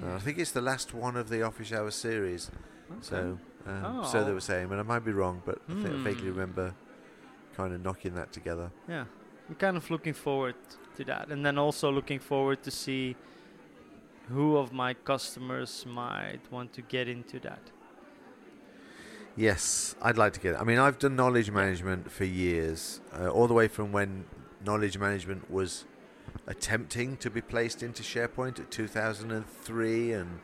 [0.00, 0.12] Yeah.
[0.12, 2.50] Uh, I think it's the last one of the Office Hours series.
[2.90, 2.98] Okay.
[3.02, 4.02] So, um, Oh.
[4.10, 5.42] so they were saying, but I might be wrong.
[5.44, 6.38] But I, think I vaguely Hmm.
[6.38, 6.74] remember
[7.54, 8.70] kind of knocking that together.
[8.88, 9.04] Yeah,
[9.50, 10.54] I'm kind of looking forward
[10.96, 13.14] to that, and then also looking forward to see
[14.28, 17.60] who of my customers might want to get into that.
[19.36, 20.60] Yes, I'd like to get it.
[20.60, 24.24] I mean, I've done knowledge management for years, uh, all the way from when
[24.64, 25.84] knowledge management was
[26.46, 30.40] attempting to be placed into SharePoint at 2003 and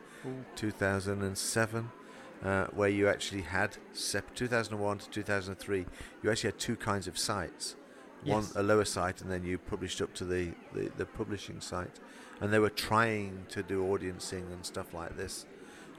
[0.55, 1.91] 2007,
[2.43, 5.85] uh, where you actually had sep- 2001 to 2003.
[6.21, 7.75] You actually had two kinds of sites.
[8.25, 11.99] One a lower site, and then you published up to the, the, the publishing site,
[12.43, 15.45] and they were trying to do audiencing and stuff like this.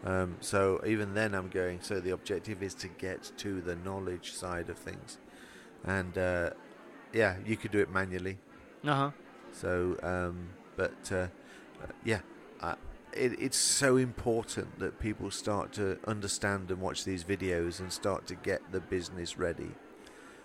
[0.05, 1.81] Um, so even then, I'm going.
[1.81, 5.17] So the objective is to get to the knowledge side of things,
[5.85, 6.51] and uh,
[7.15, 8.37] yeah, you could do it manually.
[8.87, 9.11] Uh huh.
[9.53, 11.29] So, um, but uh,
[12.05, 12.21] yeah,
[12.61, 12.75] uh,
[13.15, 18.27] it, it's so important that people start to understand and watch these videos and start
[18.27, 19.71] to get the business ready.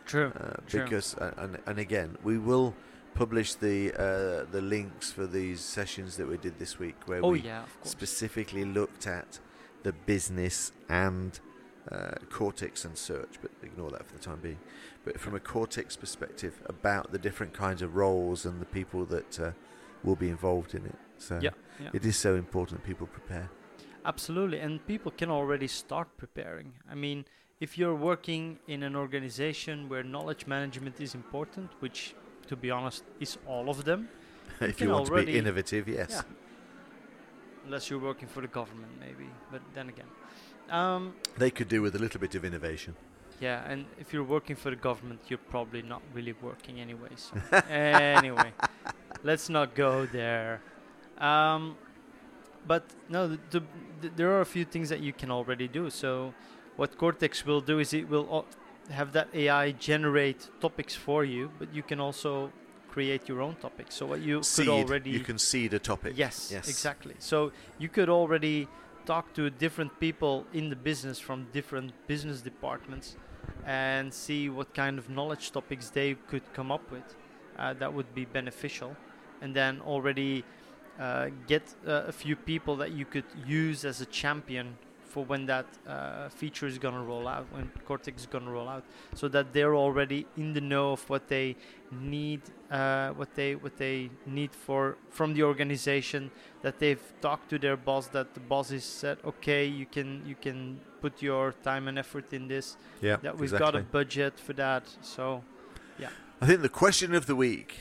[0.06, 0.32] True.
[0.40, 0.84] Uh, True.
[0.84, 2.74] because uh, and, and again, we will
[3.20, 7.32] publish the uh, the links for these sessions that we did this week, where Oh
[7.32, 9.40] we yeah, specifically looked at
[9.84, 11.40] the business and
[11.92, 14.60] uh, Cortex and search, but ignore that for the time being.
[15.06, 19.40] But from a Cortex perspective, about the different kinds of roles and the people that
[19.40, 19.52] uh,
[20.04, 20.96] will be involved in it.
[21.18, 21.52] So yeah,
[21.82, 21.90] yeah.
[21.94, 23.50] it is so important people prepare.
[24.06, 26.74] Absolutely, and people can already start preparing.
[26.90, 27.26] I mean,
[27.60, 32.16] if you're working in an organization where knowledge management is important, which,
[32.50, 34.10] to be honest, is all of them,
[34.62, 36.10] if can you want to be innovative, yes.
[36.10, 36.22] Yeah.
[37.66, 39.30] unless you're working for the government, maybe.
[39.52, 40.10] But then again,
[40.70, 42.96] um, They could do with a little bit of innovation.
[43.40, 47.10] Yeah, and if you're working for the government, you're probably not really working anyway.
[47.16, 47.32] So
[47.70, 48.52] anyway,
[49.24, 50.62] let's not go there.
[51.20, 51.78] Um,
[52.68, 53.62] but no, the, the,
[54.02, 55.90] the, there are a few things that you can already do.
[55.90, 56.34] So
[56.76, 58.46] what Cortex will do is it will
[58.90, 62.52] have that AI generate topics for you, but you can also
[62.90, 63.96] create your own topics.
[63.96, 64.66] So what you Seed.
[64.66, 66.14] could already You can seed a topic.
[66.16, 66.68] Yes, Yes.
[66.68, 67.16] exactly.
[67.20, 68.68] So you could already
[69.06, 73.16] talk to different people in the business from different business departments
[73.66, 77.16] and see what kind of knowledge topics they could come up with
[77.58, 78.96] uh, that would be beneficial.
[79.42, 80.44] And then already
[81.00, 84.78] uh, get uh, a few people that you could use as a champion
[85.10, 88.52] for when that uh, feature is going to roll out, when Cortex is going to
[88.52, 88.84] roll out,
[89.16, 91.56] so that they're already in the know of what they
[91.92, 92.42] need,
[92.72, 96.32] uh, what they what they need for from the organization.
[96.62, 100.36] That they've talked to their boss, that the boss has said, okay, you can you
[100.36, 102.78] can put your time and effort in this.
[103.02, 103.18] Yeah.
[103.18, 103.72] That we've exactly.
[103.72, 104.84] got a budget for that.
[105.02, 105.44] So
[105.98, 106.10] yeah.
[106.42, 107.76] I think the question of the week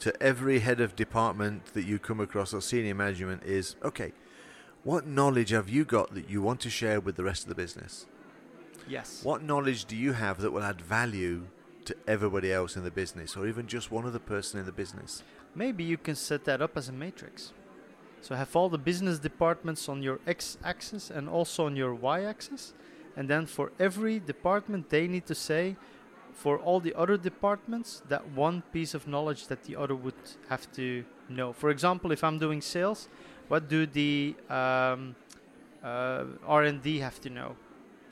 [0.00, 4.12] to every head of department that you come across or senior management is okay,
[4.84, 7.54] what knowledge have you got that you want to share with the rest of the
[7.54, 8.06] business?
[8.88, 11.46] yes, What knowledge do you have that will add value
[11.84, 15.22] to everybody else in the business or even just one other person in the business?
[15.54, 17.52] maybe you can set that up as a matrix.
[18.22, 22.72] So have all the business departments on your x-axis and also on your y-axis,
[23.16, 25.76] and then for every department they need to say
[26.32, 30.14] for all the other departments that one piece of knowledge that the other would
[30.48, 31.52] have to know.
[31.52, 33.08] For example, if I'm doing sales,
[33.50, 35.16] what do the um,
[35.82, 37.56] uh, R&D have to know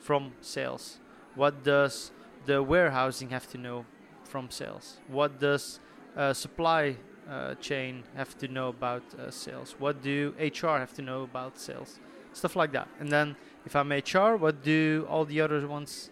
[0.01, 0.99] from sales?
[1.35, 2.11] What does
[2.45, 3.85] the warehousing have to know
[4.25, 4.97] from sales?
[5.07, 5.79] What does
[6.17, 6.97] uh, supply
[7.29, 9.75] uh, chain have to know about uh, sales?
[9.79, 11.99] What do HR have to know about sales?
[12.33, 12.89] Stuff like that.
[12.99, 16.09] And then if I'm HR, what do all the other ones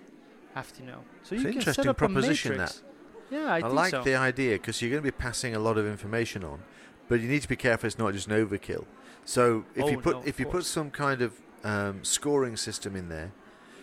[0.55, 1.01] have to know?
[1.23, 2.83] So It's you an can set interesting up proposition, a matrix.
[3.29, 4.03] Yeah, I, I, like so.
[4.03, 6.63] the idea because you're going to be passing a lot of information on,
[7.09, 8.85] but you need to be careful it's not just an overkill.
[9.27, 11.33] So if you Oh, put no, if you put some kind of
[11.65, 13.33] um, scoring system in there,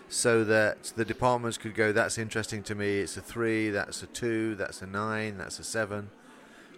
[0.09, 3.01] so that the departments could go, that's interesting to me.
[3.01, 6.09] It's a three, that's a two, that's a nine, that's a seven,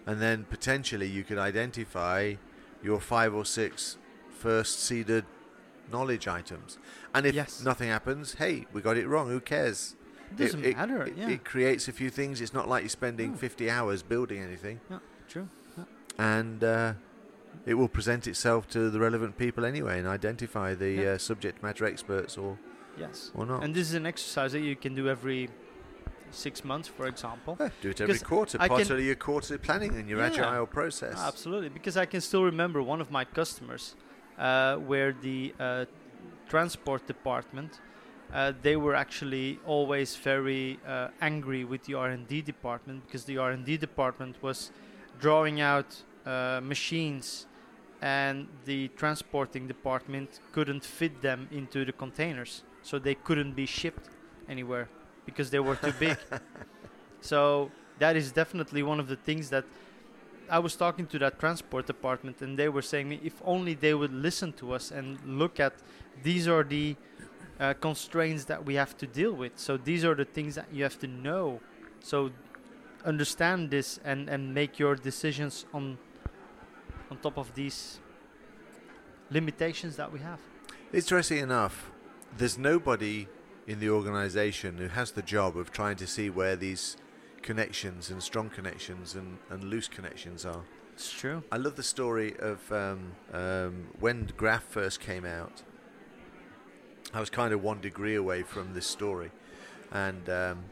[0.05, 2.35] and then potentially you could identify
[2.83, 3.95] your five or six
[4.29, 5.23] first seeded
[5.89, 6.77] knowledge items.
[7.15, 7.63] And if Yes.
[7.63, 9.29] nothing happens, hey, we got it wrong.
[9.29, 9.95] Who cares?
[10.31, 11.03] it doesn't it, matter.
[11.03, 12.41] It, yeah, it creates a few things.
[12.41, 13.37] It's not like you're spending No.
[13.37, 14.99] 50 hours building anything, Yeah,
[15.29, 15.47] true.
[16.19, 16.93] and uh,
[17.65, 21.03] it will present itself to the relevant people anyway and identify the Yeah.
[21.13, 22.57] uh, subject matter experts or,
[22.97, 23.31] Yes.
[23.33, 23.63] or not.
[23.63, 25.49] And this is an exercise that you can do every
[26.31, 27.57] six months, for example.
[27.59, 30.25] Yeah, do it every quarter, I part of your quarterly planning and your Yeah.
[30.27, 31.17] agile process.
[31.17, 33.95] Absolutely, because I can still remember one of my customers,
[34.37, 35.85] uh, where the uh,
[36.49, 37.79] transport department,
[38.33, 43.77] uh, they were actually always very uh, angry with the R&D department because the R&D
[43.77, 44.71] department was
[45.19, 46.03] drawing out
[46.63, 47.45] machines,
[48.01, 54.09] and the transporting department couldn't fit them into the containers, so they couldn't be shipped
[54.47, 54.87] anywhere
[55.25, 56.17] because they were too big.
[57.21, 59.65] so that is definitely one of the things that
[60.49, 63.93] I was talking to that transport department, and they were saying me if only they
[63.93, 65.73] would listen to us and look at
[66.23, 66.95] these are the
[67.59, 69.53] uh, constraints that we have to deal with.
[69.55, 71.59] So these are the things that you have to know.
[71.99, 72.31] So
[73.05, 75.97] understand this and and make your decisions on
[77.09, 77.99] on top of these
[79.29, 80.39] limitations that we have.
[80.93, 81.91] Interesting enough,
[82.37, 83.27] there's nobody
[83.65, 86.97] in the organization who has the job of trying to see where these
[87.41, 90.63] connections and strong connections and, and loose connections are.
[90.93, 91.43] It's true.
[91.51, 95.61] I love the story of um, um, when Graph first came out.
[97.13, 99.31] I was kind of one degree away from this story,
[99.91, 100.63] and um,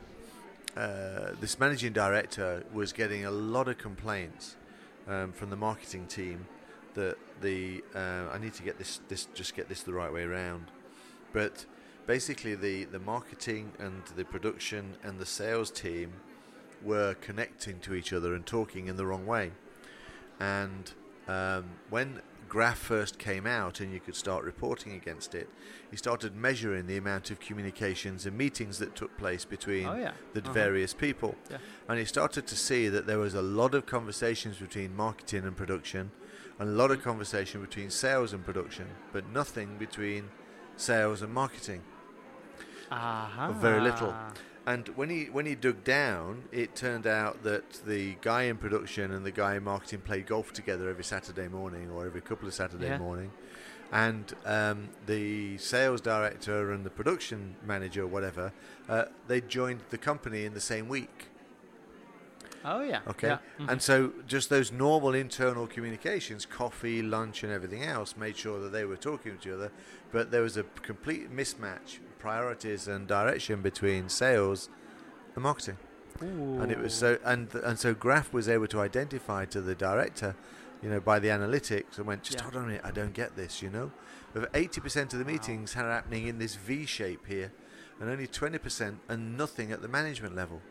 [0.76, 4.58] uh, this managing director was getting a lot of complaints
[5.08, 6.48] um, from the marketing team
[6.94, 10.24] that the uh, I need to get this this just get this the right way
[10.24, 10.72] around,
[11.34, 11.66] but
[12.08, 16.14] basically the the marketing and the production and the sales team
[16.84, 19.52] were connecting to each other and talking in the wrong way.
[20.40, 20.92] And
[21.28, 25.50] um, when Graph first came out and you could start reporting against it,
[25.92, 30.12] he started measuring the amount of communications and meetings that took place between Oh yeah.
[30.34, 30.54] the Uh-huh.
[30.54, 31.36] various people.
[31.50, 31.58] Yeah.
[31.90, 35.56] And he started to see that there was a lot of conversations between marketing and
[35.58, 36.12] production,
[36.60, 40.30] and a lot of conversation between sales and production, but nothing between
[40.78, 41.82] sales and marketing.
[42.92, 43.52] Aha.
[43.60, 44.14] very little.
[44.68, 49.12] And when he when he dug down, it turned out that the guy in production
[49.12, 52.54] and the guy in marketing played golf together every Saturday morning or every couple of
[52.54, 52.98] Saturday Yeah.
[52.98, 53.32] morning,
[53.92, 58.54] and um, the sales director and the production manager, or whatever,
[58.90, 61.28] uh, they joined the company in the same week.
[62.68, 63.02] Oh yeah.
[63.08, 63.28] Okay.
[63.28, 63.38] Yeah.
[63.60, 63.70] mhm.
[63.72, 68.72] And so just those normal internal communications, coffee, lunch, and everything else, made sure that
[68.72, 69.72] they were talking to each other.
[70.12, 74.70] But there was a complete mismatch, priorities and direction between sales
[75.36, 75.78] and marketing.
[76.20, 80.36] And it was so, and and so Graph was able to identify to the director,
[80.82, 82.44] you know, by the analytics, and went, just Yeah.
[82.44, 83.92] hold on a minute, I don't get this, you know.
[84.34, 85.34] Of eighty percent of the Wow.
[85.34, 87.52] meetings are happening in this V shape here,
[88.00, 90.62] and only twenty percent and nothing at the management level.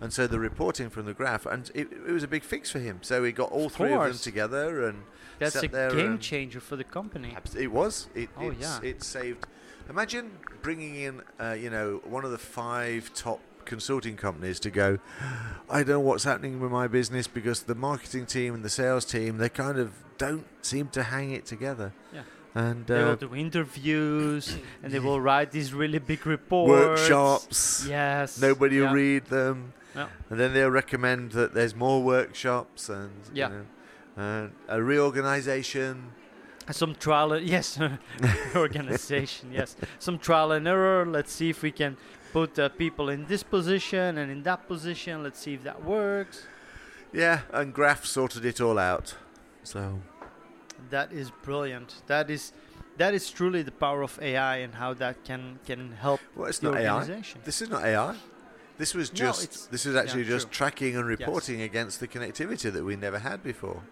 [0.00, 2.80] And so the reporting from the graph, and it, it was a big fix for
[2.80, 2.98] him.
[3.00, 5.04] So he got all Of three of them together, and
[5.38, 7.34] That's a game changer for the company.
[7.56, 8.08] It was.
[8.14, 8.80] It, Oh, yeah.
[8.82, 9.46] It saved.
[9.88, 10.30] Imagine
[10.62, 14.98] bringing in, uh, you know, one of the five top consulting companies to go.
[15.70, 19.04] I don't know what's happening with my business because the marketing team and the sales
[19.04, 21.92] team they kind of don't seem to hang it together.
[22.12, 22.22] Yeah.
[22.54, 26.68] And They will uh, do interviews and they will write these really big reports.
[26.70, 27.86] workshops.
[27.88, 28.40] Yes.
[28.40, 29.72] Nobody will read them.
[29.96, 30.08] Yeah.
[30.30, 33.48] And then they'll recommend that there's more workshops and Yeah.
[33.48, 33.64] you know,
[34.16, 36.12] and a reorganization.
[36.70, 37.78] Some trial, and- yes,
[38.56, 39.76] organization, yes.
[39.98, 41.04] Some trial and error.
[41.06, 41.96] Let's see if we can
[42.32, 45.22] put uh, people in this position and in that position.
[45.22, 46.46] Let's see if that works.
[47.12, 49.14] Yeah, and Graph sorted it all out.
[49.62, 50.00] So
[50.90, 52.02] That is brilliant.
[52.06, 52.52] That is
[52.96, 56.58] that is truly the power of AI and how that can can help well, it's
[56.60, 57.22] the not AI.
[57.44, 58.14] This is not AI.
[58.78, 60.56] This was No, just it's- this is actually yeah, just true.
[60.66, 63.82] tracking and reporting against the connectivity that we never had before.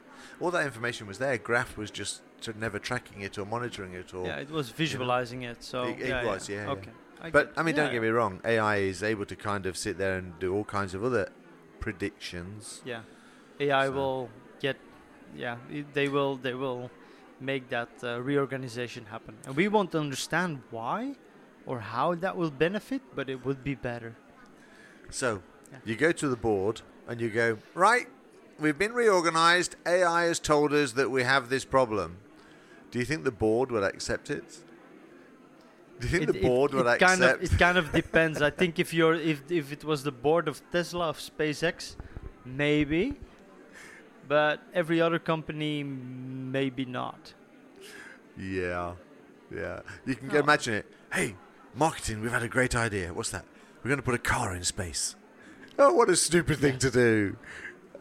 [0.41, 1.39] All that information was there.
[1.39, 4.27] Graph was just t- never tracking it or monitoring it or.
[4.27, 5.63] Yeah, it was visualizing it.
[5.63, 6.71] So It- it yeah, was, yeah, yeah.
[6.77, 6.91] Okay.
[7.25, 8.41] I but I mean, don't get me wrong.
[8.45, 11.29] AI is able to kind of sit there and do all kinds of other
[11.81, 12.83] predictions.
[12.85, 13.03] Yeah,
[13.61, 14.77] AI So- will get.
[15.37, 15.57] Yeah,
[15.95, 16.37] they will.
[16.37, 16.91] They will
[17.41, 21.15] make that uh, reorganization happen, and we won't understand why
[21.67, 24.15] or how that will benefit, but it would be better.
[25.11, 25.43] So
[25.85, 28.07] you go to the board and you go right.
[28.59, 29.77] We've been reorganized.
[29.87, 32.19] AI has told us that we have this problem.
[32.93, 34.45] Do you think the board would accept it?
[35.99, 37.21] Do you think it, the board it, would it accept?
[37.21, 38.41] kind of it kind of depends.
[38.43, 41.97] I think if you're if if it was the board of Tesla of SpaceX,
[42.45, 43.15] maybe,
[44.29, 47.35] but every other company maybe not.
[48.39, 48.95] Yeah,
[49.55, 49.81] yeah.
[50.07, 50.39] You can Oh.
[50.41, 50.87] imagine it.
[51.13, 51.37] Hey,
[51.75, 53.13] marketing, we've had a great idea.
[53.13, 53.45] What's that?
[53.83, 55.17] We're going to put a car in space.
[55.79, 57.37] Oh, what a stupid thing to do.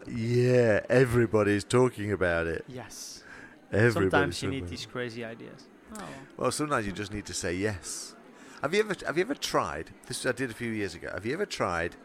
[0.08, 2.64] Yeah, everybody's talking about it.
[2.68, 3.21] Yes.
[3.72, 5.68] Everybody's Sometimes you need these crazy ideas.
[5.98, 6.04] Oh.
[6.38, 8.16] Well, sometimes you just need to say yes.
[8.62, 9.92] Have you ever have you ever tried?
[10.08, 11.10] This I did a few years ago.
[11.14, 11.96] Have you ever tried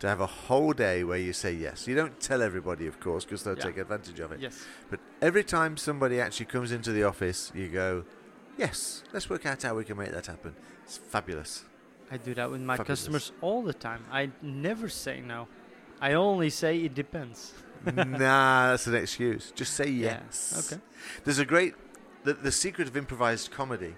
[0.00, 1.88] to have a whole day where you say yes?
[1.88, 3.64] You don't tell everybody, of course, because they'll Yeah.
[3.64, 4.40] take advantage of it.
[4.40, 4.64] Yes.
[4.90, 8.04] But every time somebody actually comes into the office, you go,
[8.58, 11.64] "Yes, let's work out how we can make that happen." It's fabulous.
[12.10, 13.00] I do that with my Fabulous.
[13.00, 14.04] customers all the time.
[14.12, 15.48] I never say no.
[16.00, 17.54] I only say it depends.
[17.96, 19.52] nah, that's an excuse.
[19.54, 20.70] Just say Yeah, yes.
[20.72, 20.80] okay.
[21.24, 21.74] There's a great.
[22.24, 23.94] The, the secret of improvised comedy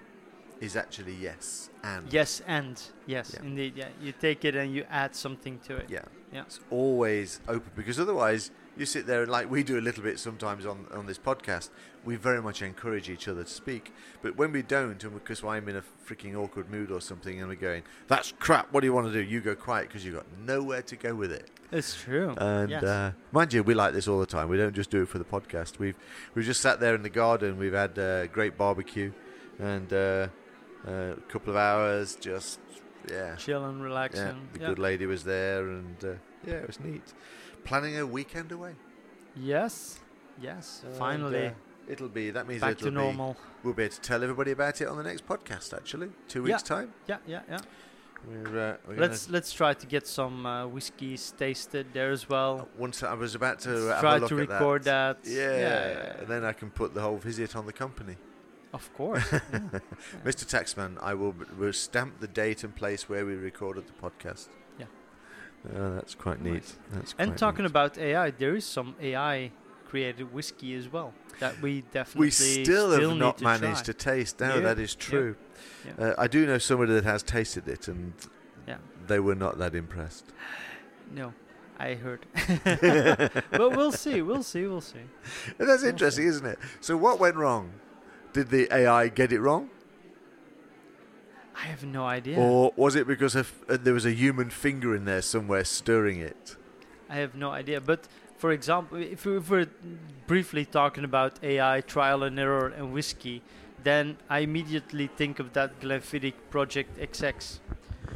[0.60, 2.12] is actually yes and.
[2.12, 3.46] Yes, and yes, Yeah.
[3.46, 3.74] indeed.
[3.76, 5.86] Yeah, you take it and you add something to it.
[5.88, 6.00] Yeah.
[6.32, 6.42] Yeah.
[6.42, 10.18] It's always open because otherwise you sit there and like we do a little bit
[10.18, 11.70] sometimes on, on this podcast.
[12.04, 15.68] We very much encourage each other to speak, but when we don't, and because I'm
[15.68, 18.72] in a freaking awkward mood or something, and we're going, "That's crap.
[18.72, 21.14] What do you want to do?" You go quiet because you've got nowhere to go
[21.14, 21.50] with it.
[21.72, 22.34] It's true.
[22.38, 22.82] And yes.
[22.84, 24.48] uh, mind you, we like this all the time.
[24.48, 25.78] We don't just do it for the podcast.
[25.78, 25.96] We've
[26.34, 27.58] we've just sat there in the garden.
[27.58, 29.12] We've had uh, great barbecue,
[29.58, 30.28] and uh,
[30.86, 32.16] uh, a couple of hours.
[32.16, 32.60] Just
[33.10, 34.16] yeah, Chill and relax.
[34.16, 34.34] yeah.
[34.52, 34.66] The yeah.
[34.68, 36.08] good lady was there, and uh,
[36.46, 37.02] yeah, it was neat.
[37.66, 38.74] Planning a weekend away.
[39.34, 40.00] Yes.
[40.40, 40.82] Yes.
[40.84, 41.52] And, Finally, uh,
[41.88, 43.36] it'll be that means back it'll to be, normal.
[43.62, 45.74] We'll be able to tell everybody about it on the next podcast.
[45.74, 46.54] Actually, two Yeah.
[46.54, 46.92] weeks time.
[47.06, 47.58] Yeah, yeah, yeah.
[48.26, 52.56] We're, uh, we're Let's let's try to get some uh, whiskeys tasted there as well.
[52.56, 55.22] gonna, once I was about to try to record that.
[55.22, 55.30] that.
[55.30, 58.16] Yeah, yeah, and then I can put the whole visit on the company.
[58.72, 59.24] Of course.
[59.32, 59.40] yeah.
[60.24, 60.44] Mr.
[60.44, 64.48] Taxman, I will, will stamp the date and place where we recorded the podcast.
[65.72, 65.78] Yeah.
[65.80, 66.52] Uh, that's quite neat.
[66.54, 66.76] Nice.
[66.92, 67.70] That's And talking neat.
[67.70, 69.50] about AI, there is some AI
[69.86, 73.92] created whiskey as well that we definitely we still, have need not to managed try.
[73.92, 74.40] to taste.
[74.40, 75.36] No, Yeah, that is true.
[75.86, 76.04] yeah.
[76.06, 78.12] Uh, I do know somebody that has tasted it, and
[78.66, 78.78] Yeah.
[79.06, 80.26] they were not that impressed.
[81.14, 81.32] No,
[81.78, 82.26] I heard.
[82.64, 84.22] but we'll see.
[84.22, 84.66] We'll see.
[84.66, 84.98] We'll see.
[85.56, 86.28] That's We'll interesting, see.
[86.30, 86.58] isn't it?
[86.80, 87.74] So, what went wrong?
[88.32, 89.70] Did the AI get it wrong,
[91.56, 92.38] I have no idea.
[92.38, 96.56] or was it because uh, there was a human finger in there somewhere stirring it?
[97.08, 97.80] I have no idea.
[97.80, 99.68] But for example, if, we, we're
[100.26, 103.42] briefly talking about AI trial and error and whiskey,
[103.82, 107.60] then I immediately think of that Glenfiddich Project XX,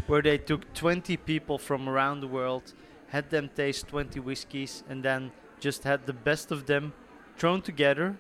[0.07, 2.75] where they took 20 people from around the world,
[3.09, 6.93] had them taste 20 whiskies, and then just had the best of them
[7.39, 8.17] thrown together,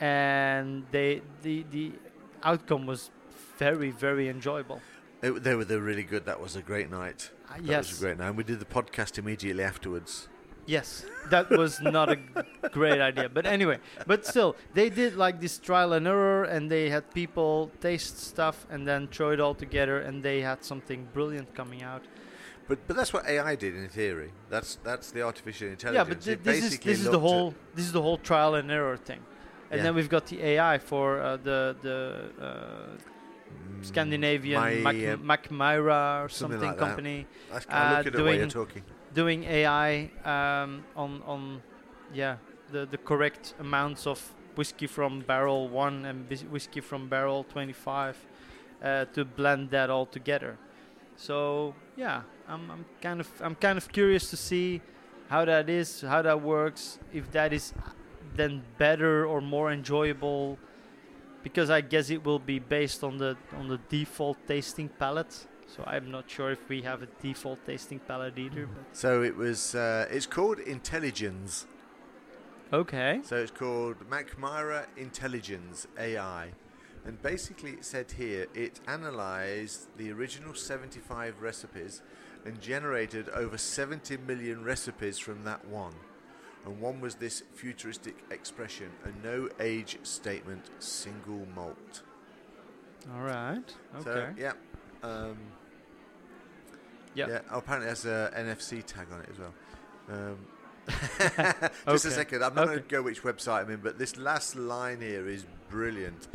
[0.00, 1.92] and they the the
[2.42, 3.10] outcome was
[3.58, 4.80] very very enjoyable.
[5.22, 6.24] It- they were they were really good.
[6.26, 7.30] That was a great night.
[7.48, 8.28] Uh, That yes, was a great night.
[8.28, 10.28] And we did the podcast immediately afterwards.
[10.68, 12.16] Yes, that was not a
[12.72, 13.28] great idea.
[13.28, 17.70] But anyway, but still, they did like this trial and error, and they had people
[17.80, 22.02] taste stuff and then throw it all together, and they had something brilliant coming out.
[22.68, 24.32] But but that's what AI did in theory.
[24.50, 26.08] That's that's the artificial intelligence.
[26.08, 28.68] yeah, but It this is this is the whole this is the whole trial and
[28.70, 29.20] error thing,
[29.70, 29.84] and Yeah.
[29.84, 31.98] then we've got the AI for uh, the the
[32.42, 32.98] uh,
[33.82, 36.86] Scandinavian my, Mac, uh, Mackmyra or something something like that.
[36.86, 37.26] company.
[37.50, 38.82] I uh, look at it while you're doing- talking.
[39.14, 41.62] doing AI um, on on
[42.12, 42.36] yeah
[42.72, 44.18] the the correct amounts of
[44.56, 48.16] whiskey from barrel one and whiskey from barrel 25
[48.82, 50.56] uh, to blend that all together.
[51.16, 54.80] So yeah, I'm I'm kind of I'm kind of curious to see
[55.28, 57.72] how that is, how that works, if that is
[58.34, 60.58] then better or more enjoyable.
[61.46, 65.46] Because I guess it will be based on the on the default tasting palette.
[65.68, 68.66] So I'm not sure if we have a default tasting palette either.
[68.66, 69.76] But So it was.
[69.76, 71.68] Uh, it's called Intelligence.
[72.72, 73.20] Okay.
[73.22, 76.48] So it's called Mackmyra Intelligence AI.
[77.04, 82.02] And basically, it said here it analyzed the original 75 recipes
[82.44, 85.94] and generated over 70 million recipes from that one.
[86.66, 92.02] And one was this futuristic expression a no age statement, single malt.
[93.14, 93.62] All right.
[94.02, 94.42] So, Okay.
[94.42, 94.52] yeah.
[95.02, 95.36] Um,
[97.14, 97.28] Yep.
[97.30, 97.40] Yeah.
[97.50, 99.54] Oh, apparently, it has a NFC tag on it as well.
[100.10, 100.38] Um,
[101.88, 102.44] just a second.
[102.44, 105.46] I'm not going to go which website I'm in, but this last line here is
[105.70, 106.28] brilliant.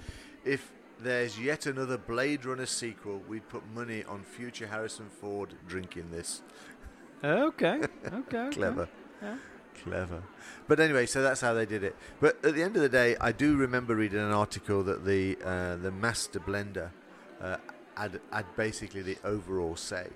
[0.43, 6.09] If there's yet another Blade Runner sequel, we'd put money on future Harrison Ford drinking
[6.09, 6.41] this.
[7.23, 7.75] Okay.
[7.75, 7.87] Okay.
[8.13, 8.49] okay.
[8.51, 8.89] Clever.
[9.21, 9.35] Yeah.
[9.83, 10.21] Clever.
[10.67, 11.95] But anyway, so that's how they did it.
[12.19, 15.37] But at the end of the day, I do remember reading an article that the
[15.43, 16.91] uh, the master blender
[17.41, 17.57] uh,
[17.97, 20.07] had, had basically the overall say.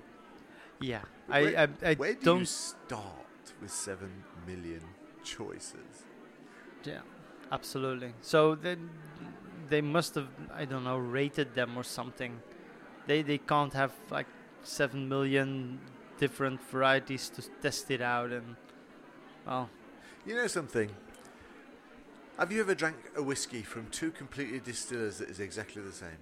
[0.79, 1.01] Yeah.
[1.27, 2.39] Where- I I, I Where do don't.
[2.41, 4.11] you start with seven
[4.45, 4.81] million
[5.23, 6.05] choices?
[6.83, 7.01] Yeah.
[7.51, 8.13] Absolutely.
[8.21, 8.89] So then
[9.69, 12.39] they must have I don't know rated them or something.
[13.07, 14.27] They they can't have like
[14.63, 15.79] seven million
[16.19, 18.55] different varieties to test it out and
[19.45, 19.69] well
[20.25, 20.89] You know something?
[22.37, 26.17] Have you ever drank a whiskey from two completely distillers that is exactly the same?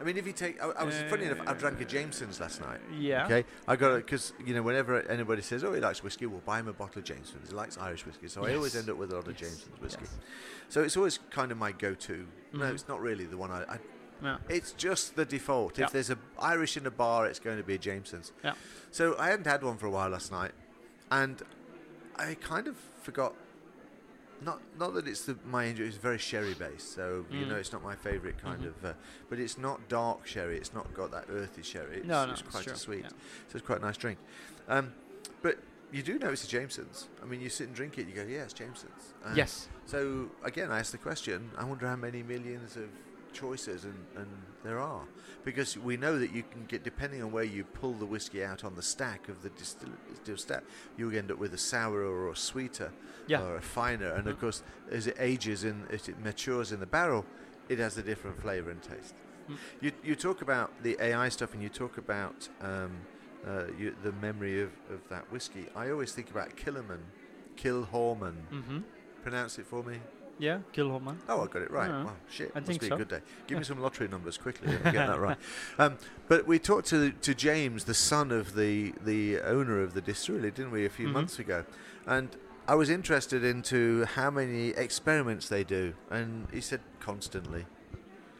[0.00, 1.46] I mean, if you take, I, I was funny enough.
[1.46, 2.80] I drank a Jameson's last night.
[2.98, 3.26] yeah.
[3.26, 6.40] Okay, I got it because you know whenever anybody says, "Oh, he likes whiskey," we'll
[6.40, 7.50] buy him a bottle of Jameson's.
[7.50, 9.50] He likes Irish whiskey, so I always end up with a lot of Yes.
[9.50, 10.04] Jameson's whiskey.
[10.04, 10.18] Yes.
[10.70, 12.26] So it's always kind of my go-to.
[12.54, 12.72] No, Mhm.
[12.74, 13.62] it's not really the one I.
[13.74, 13.78] I
[14.22, 14.38] Yeah.
[14.48, 15.78] it's just the default.
[15.78, 18.32] If there's a Irish in a bar, it's going to be a Jameson's.
[18.44, 18.54] Yeah.
[18.90, 20.52] So I hadn't had one for a while last night,
[21.10, 21.42] and
[22.16, 23.34] I kind of forgot.
[24.42, 25.86] Not not that it's the, my injury.
[25.88, 27.48] It's very sherry based, so you Mm.
[27.48, 28.68] know it's not my favourite kind Mhm.
[28.68, 28.84] of.
[28.84, 28.92] Uh,
[29.28, 30.56] but it's not dark sherry.
[30.56, 31.98] It's not got that earthy sherry.
[31.98, 33.02] It's, No, no, it's it's quite true, sweet.
[33.02, 33.08] yeah.
[33.48, 34.18] So it's quite a nice drink.
[34.66, 34.94] Um,
[35.42, 35.58] but
[35.92, 37.08] you do know it's a Jameson's.
[37.22, 39.12] I mean, you sit and drink it, you go, yeah, it's Jameson's.
[39.26, 39.68] And Yes.
[39.84, 41.50] So again, I ask the question.
[41.58, 42.88] I wonder how many millions of
[43.32, 44.26] choices and, and
[44.62, 45.04] there are,
[45.44, 48.62] because we know that you can get depending on where you pull the whiskey out
[48.64, 50.62] on the stack of the distill, distill stack,
[50.96, 52.90] you end up with a sourer or a sweeter
[53.26, 53.42] Yeah.
[53.42, 54.12] or a finer.
[54.14, 54.40] And of Mhm.
[54.40, 57.24] course, as it ages and as it matures in the barrel,
[57.68, 59.14] it has a different flavour and taste.
[59.48, 59.56] Mm.
[59.80, 62.90] You you talk about the AI stuff and you talk about um,
[63.46, 65.66] uh, you, the memory of, of that whiskey.
[65.74, 67.00] I always think about Killerman,
[67.56, 68.34] Kilhorman.
[68.52, 68.78] Mm-hmm.
[69.22, 70.00] Pronounce it for me.
[70.40, 70.58] Yeah.
[70.72, 71.16] Kilchoman.
[71.28, 71.88] Oh, I got it right.
[71.88, 72.04] Yeah.
[72.04, 72.50] Wow, shit.
[72.54, 72.94] I Must think be so.
[72.94, 73.20] a good day.
[73.46, 74.72] Give me some lottery numbers quickly.
[74.84, 75.36] get that right.
[75.78, 80.00] Um, but we talked to to James, the son of the the owner of the
[80.00, 81.12] distillery, didn't we, a few Mhm.
[81.12, 81.64] months ago?
[82.06, 82.28] And
[82.66, 87.66] I was interested into how many experiments they do, and he said constantly.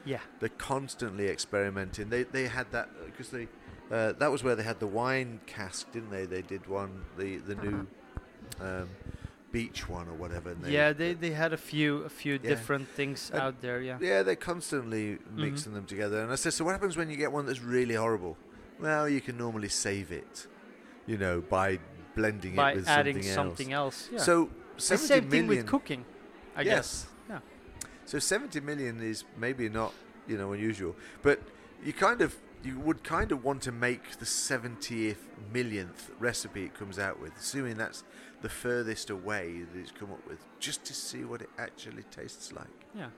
[0.04, 0.20] Yeah.
[0.40, 2.08] They're constantly experimenting.
[2.08, 3.46] They they had that because they
[3.90, 6.24] uh, that was where they had the wine cask, didn't they?
[6.24, 7.86] They did one the the new
[8.60, 8.88] um,
[9.52, 10.50] beach one or whatever.
[10.50, 10.92] And they, yeah.
[10.92, 12.50] They they had a few a few Yeah.
[12.50, 13.80] different things And- out there.
[13.80, 13.98] Yeah.
[14.00, 15.40] Yeah, they're constantly Mm-hmm.
[15.42, 16.22] mixing them together.
[16.22, 18.36] And I said, so what happens when you get one that's really horrible?
[18.80, 20.46] Well, you can normally save it,
[21.06, 21.78] you know, by
[22.16, 24.04] blending By it with adding something, something else.
[24.04, 24.12] else.
[24.12, 24.18] Yeah.
[24.24, 26.04] So the 70 same thing with cooking.
[26.56, 26.74] I Yes.
[26.74, 27.06] guess.
[27.28, 27.38] Yeah.
[28.06, 29.92] So 70 million is maybe not,
[30.26, 31.40] you know, unusual, but
[31.84, 35.16] you kind of you would kind of want to make the 70th
[35.52, 38.04] millionth recipe it comes out with, assuming that's
[38.42, 42.52] the furthest away that it's come up with, just to see what it actually tastes
[42.52, 42.66] like.
[42.94, 43.08] Yeah.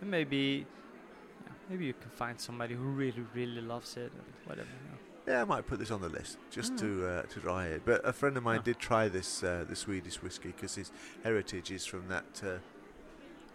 [0.00, 0.66] And maybe,
[1.44, 4.68] yeah, maybe you can find somebody who really, really loves it, and whatever.
[4.68, 4.98] You know.
[5.32, 6.78] Yeah, I might put this on the list just Mm.
[6.80, 7.82] to uh, to try it.
[7.84, 10.92] But a friend of mine did try this uh, the Swedish whiskey because his
[11.24, 12.58] heritage is from that uh,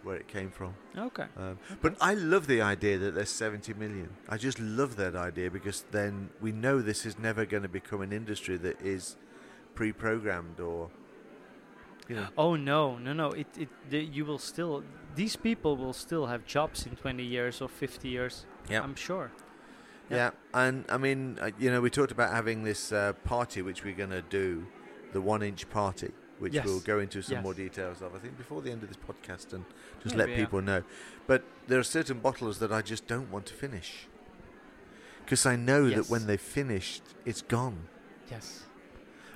[0.02, 0.74] where it came from.
[0.96, 1.26] Okay.
[1.36, 4.08] Um, but I love the idea that there's 70 million.
[4.28, 8.00] I just love that idea because then we know this is never going to become
[8.00, 9.16] an industry that is
[9.74, 10.90] pre-programmed or
[12.08, 12.26] you know.
[12.36, 13.30] Oh no, no, no!
[13.30, 14.82] It, it, the, you will still.
[15.14, 18.46] These people will still have jobs in 20 years or 50 years.
[18.68, 18.82] Yeah.
[18.82, 19.30] I'm sure.
[20.10, 23.82] Yeah, and I mean, uh, you know, we talked about having this uh, party which
[23.82, 24.66] we're going to do,
[25.12, 26.10] the one-inch party,
[26.42, 26.66] which Yes.
[26.66, 27.42] we'll go into some Yes.
[27.44, 28.14] more details of.
[28.14, 29.64] I think before the end of this podcast, and
[30.02, 30.36] just Maybe, let yeah.
[30.44, 30.82] people know.
[31.26, 34.08] But there are certain bottles that I just don't want to finish
[35.24, 37.88] because I know that when they've finished, it's gone.
[38.30, 38.64] Yes.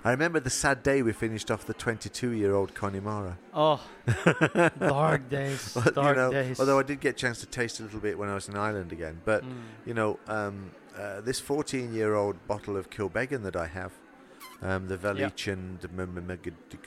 [0.04, 3.38] I remember the sad day we finished off the 22-year-old Connemara.
[3.52, 3.80] Oh,
[4.78, 5.74] dark days.
[5.74, 6.60] Dark you know, days.
[6.60, 8.56] although I did get a chance to taste a little bit when I was in
[8.56, 9.52] Ireland again, but Mm.
[9.84, 13.92] you know, um, uh, this 14-year-old bottle of Kilbeggan that I have,
[14.62, 16.38] um, the Valichan the m- m- m-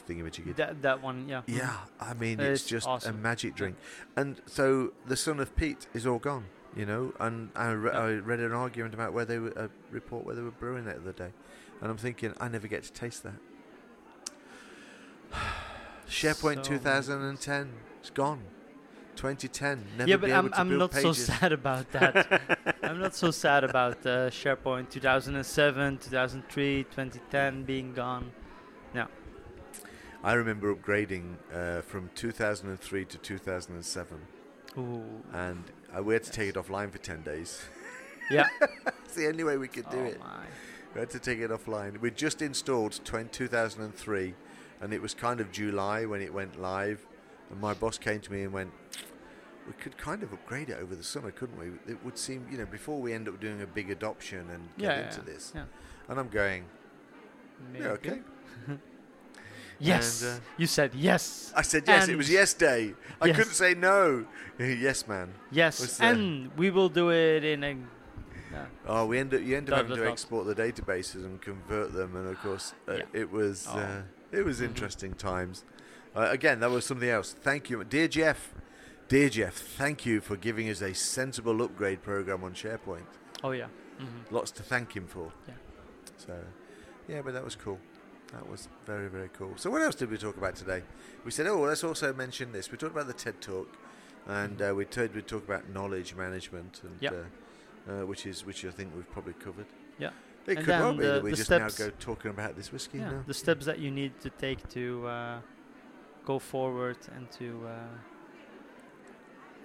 [0.08, 0.56] thingamajiggy.
[0.56, 1.42] that that one, yeah.
[1.48, 3.76] Yeah, I mean, It's it's just a magic drink.
[4.16, 6.46] And so the son of Pete is all gone,
[6.76, 7.14] you know.
[7.20, 8.00] And I, re- Yeah.
[8.00, 10.96] I read an argument about where they were, a report where they were brewing it
[10.96, 11.32] the other day,
[11.82, 13.40] and I'm thinking, I never get to taste that.
[16.10, 18.42] SharePoint So- 2010, it's gone.
[19.20, 22.78] 2010, never yeah, but I'm, I'm not so sad about that.
[22.84, 28.32] I'm not so sad about uh, SharePoint 2007, 2003, 2010 being gone.
[28.96, 29.08] Yeah.
[30.24, 34.18] I remember upgrading uh, from 2003 to 2007,
[34.78, 35.04] Ooh.
[35.34, 37.62] and uh, we had to take it offline for 10 days.
[38.32, 38.46] Yeah.
[39.04, 40.20] it's the only way we could do oh it.
[40.20, 40.46] my.
[40.94, 42.00] We had to take it offline.
[42.00, 44.36] We just installed 20, 2003,
[44.82, 47.08] and it was kind of July when it went live.
[47.50, 48.70] And my boss came to me and went,
[49.70, 51.68] "We could kind of upgrade it over the summer, couldn't we?
[51.94, 54.86] It would seem, you know, before we end up doing a big adoption and get
[54.98, 55.64] Yeah, into yeah, this." yeah.
[56.10, 56.66] And I'm going,
[57.72, 57.86] Maybe.
[57.86, 58.20] "Yeah, okay."
[59.82, 60.22] Yes.
[60.24, 61.54] And, uh, you said yes.
[61.56, 62.10] I said yes.
[62.10, 62.94] it was yes day.
[63.22, 63.36] I Yes.
[63.38, 64.26] couldn't say no.
[64.60, 65.34] yes, man.
[65.52, 66.00] Yes.
[66.02, 67.78] and we will do it in a.
[68.52, 68.66] Yeah.
[68.88, 70.12] Oh, we end up you end up having to dot.
[70.12, 73.04] export the databases and convert them, and of course uh, Yeah.
[73.14, 73.78] it was Oh.
[73.80, 74.02] uh,
[74.34, 74.66] it was Mhm.
[74.66, 75.64] interesting times.
[76.16, 77.32] Uh, again, that was something else.
[77.32, 78.54] Thank you, dear Jeff.
[79.10, 83.06] Dear Jeff, thank you for giving us a sensible upgrade program on SharePoint.
[83.44, 83.66] Oh yeah.
[83.98, 85.32] hmm Lots to thank him for.
[85.48, 85.56] Yeah.
[86.18, 86.38] So,
[87.08, 87.80] yeah, but that was cool.
[88.34, 89.54] That was very very cool.
[89.56, 90.84] So, what else did we talk about today?
[91.26, 92.72] We said, oh, let's also mention this.
[92.72, 93.76] We talked about the TED Talk,
[94.28, 97.10] and uh, we told we talk about knowledge management, and Yeah.
[97.90, 99.66] uh, uh, which is which I think we've probably covered.
[99.98, 100.12] Yeah.
[100.46, 103.00] It And could well be that we just now go talking about this whiskey.
[103.00, 103.10] Yeah.
[103.10, 103.24] now.
[103.26, 105.40] The steps that you need to take to uh,
[106.26, 107.66] go forward and to.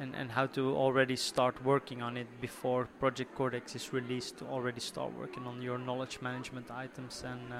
[0.01, 4.45] And, and how to already start working on it before Project Cortex is released to
[4.47, 7.57] already start working on your knowledge management items and uh,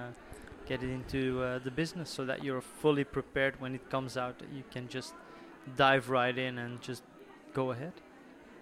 [0.67, 4.41] get it into uh, the business so that you're fully prepared when it comes out
[4.41, 5.15] that you can just
[5.77, 7.05] dive right in and just
[7.55, 7.93] go ahead.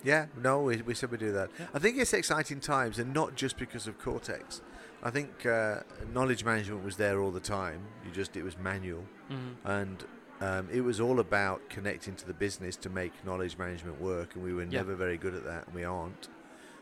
[0.04, 1.48] Yeah, no, we, we said we do that.
[1.58, 1.66] Yeah.
[1.72, 4.60] I think it's exciting times, and not just because of Cortex.
[5.02, 5.80] I think uh,
[6.12, 7.80] knowledge management was there all the time.
[8.04, 9.66] You just it was manual, Mm-hmm.
[9.66, 10.04] and
[10.42, 14.34] um, it was all about connecting to the business to make knowledge management work.
[14.34, 14.80] And we were Yeah.
[14.80, 16.28] never very good at that, and we aren't.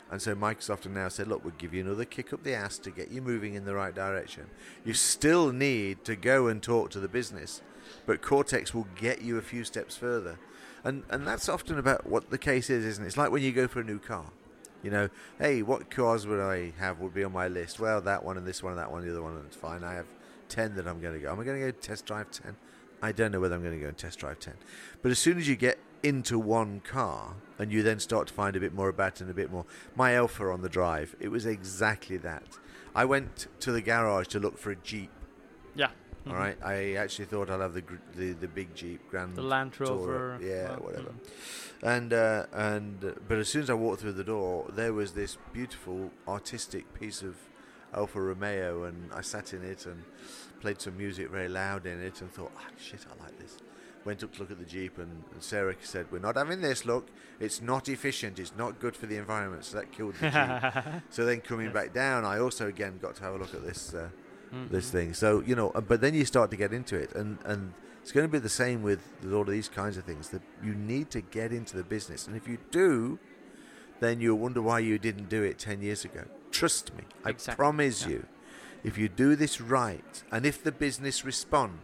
[0.09, 2.77] And so Microsoft have now said, look, we'll give you another kick up the ass
[2.79, 4.47] to get you moving in the right direction.
[4.83, 7.61] You still need to go and talk to the business,
[8.05, 10.37] but Cortex will get you a few steps further.
[10.83, 13.07] And and that's often about what the case is, isn't it?
[13.07, 14.25] It's like when you go for a new car.
[14.83, 17.79] You know, hey, what cars would I have would be on my list?
[17.79, 19.83] Well, that one and this one and that one, the other one, and it's fine.
[19.83, 20.07] I have
[20.49, 21.31] 10 that I'm going to go.
[21.31, 22.55] Am I going to go test drive 10?
[23.01, 24.53] I don't know whether I'm going to go and test drive 10.
[25.01, 28.55] But as soon as you get into one car and you then start to find
[28.55, 29.65] a bit more about it and a bit more.
[29.95, 32.43] My Alfa on the drive, it was exactly that.
[32.95, 35.11] I went to the garage to look for a Jeep.
[35.75, 35.89] Yeah.
[36.27, 37.83] All right, I actually thought I'd have the
[38.15, 39.79] the, the big Jeep, Grand The Land.
[39.79, 40.37] Rover.
[40.39, 41.09] yeah, well, whatever.
[41.09, 41.81] mhm.
[41.81, 45.13] And uh, and uh, but as soon as I walked through the door, there was
[45.13, 47.37] this beautiful artistic piece of
[47.91, 50.03] Alfa Romeo, and I sat in it and
[50.61, 53.57] played some music very loud in it, and thought, ah, shit, I like this.
[54.05, 56.85] Went up to look at the Jeep, and, and Sarah said, "We're not having this.
[56.85, 57.09] Look,
[57.39, 58.39] it's not efficient.
[58.39, 61.03] It's not good for the environment." So that killed the Jeep.
[61.11, 61.73] so then coming Yes.
[61.73, 63.93] back down, I also again got to have a look at this.
[63.93, 64.09] Uh,
[64.69, 64.91] this Mhm.
[64.91, 65.13] thing.
[65.13, 68.11] So you know, uh, but then you start to get into it, and and it's
[68.11, 69.01] going to be the same with,
[69.31, 70.29] all of these kinds of things.
[70.29, 73.19] That you need to get into the business, and if you do,
[73.99, 76.23] then you'll wonder why you didn't do it 10 years ago.
[76.49, 77.03] Trust me.
[77.23, 78.09] I Exactly, promise yeah.
[78.13, 78.25] you.
[78.83, 81.79] If you do this right, and if the business respond,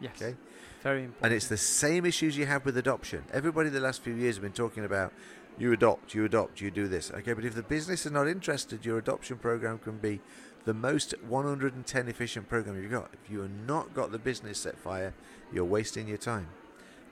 [0.00, 0.12] Yes.
[0.16, 0.36] okay,
[0.82, 1.24] Very important.
[1.24, 3.24] and it's the same issues you have with adoption.
[3.32, 5.12] Everybody the last few years have been talking about
[5.58, 7.10] you adopt, you adopt, you do this.
[7.10, 10.20] Okay, but if the business is not interested, your adoption program can be
[10.64, 13.10] the most 110 efficient program you've got.
[13.24, 15.14] If you have not got the business set fire,
[15.52, 16.46] you're wasting your time.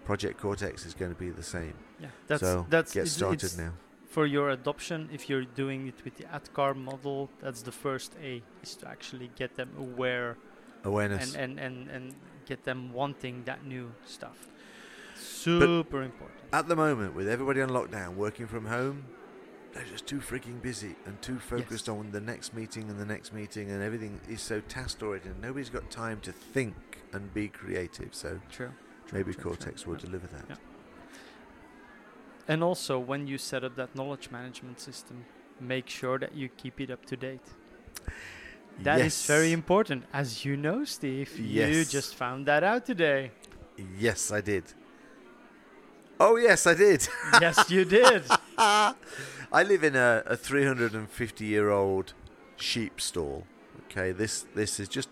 [0.04, 1.74] Project Cortex is going to be the same.
[1.98, 2.08] yeah.
[2.28, 3.72] That's so that's get started now.
[4.16, 5.10] For your adoption.
[5.12, 9.30] If you're doing it with the ADKAR model, that's the first A is to actually
[9.36, 10.38] get them aware
[10.84, 11.34] Awareness.
[11.34, 12.14] and, and, and, and
[12.46, 14.48] get them wanting that new stuff.
[15.14, 16.40] Super important.
[16.50, 19.04] At the moment, with everybody on lockdown, working from home,
[19.74, 21.94] they're just too freaking busy and too focused Yes.
[21.98, 25.42] on the next meeting and the next meeting, and everything is so task oriented.
[25.42, 26.74] Nobody's got time to think
[27.12, 28.14] and be creative.
[28.14, 28.72] So True.
[29.08, 29.50] true, maybe true, true.
[29.50, 30.06] Cortex will Yeah.
[30.06, 30.44] deliver that.
[30.48, 30.56] Yeah.
[32.48, 35.24] And also, when you set up that knowledge management system,
[35.60, 37.40] make sure that you keep it up to date.
[38.82, 41.38] That is very important, as you know, Steve.
[41.38, 41.74] yes.
[41.74, 43.30] You just found that out today.
[43.98, 44.64] Yes, I did.
[46.20, 47.08] Oh, yes, I did.
[47.40, 48.22] yes, you did.
[48.58, 48.94] I
[49.62, 52.14] live in a, a 350 year old
[52.56, 53.46] sheep stall.
[53.86, 55.08] Okay, this this is just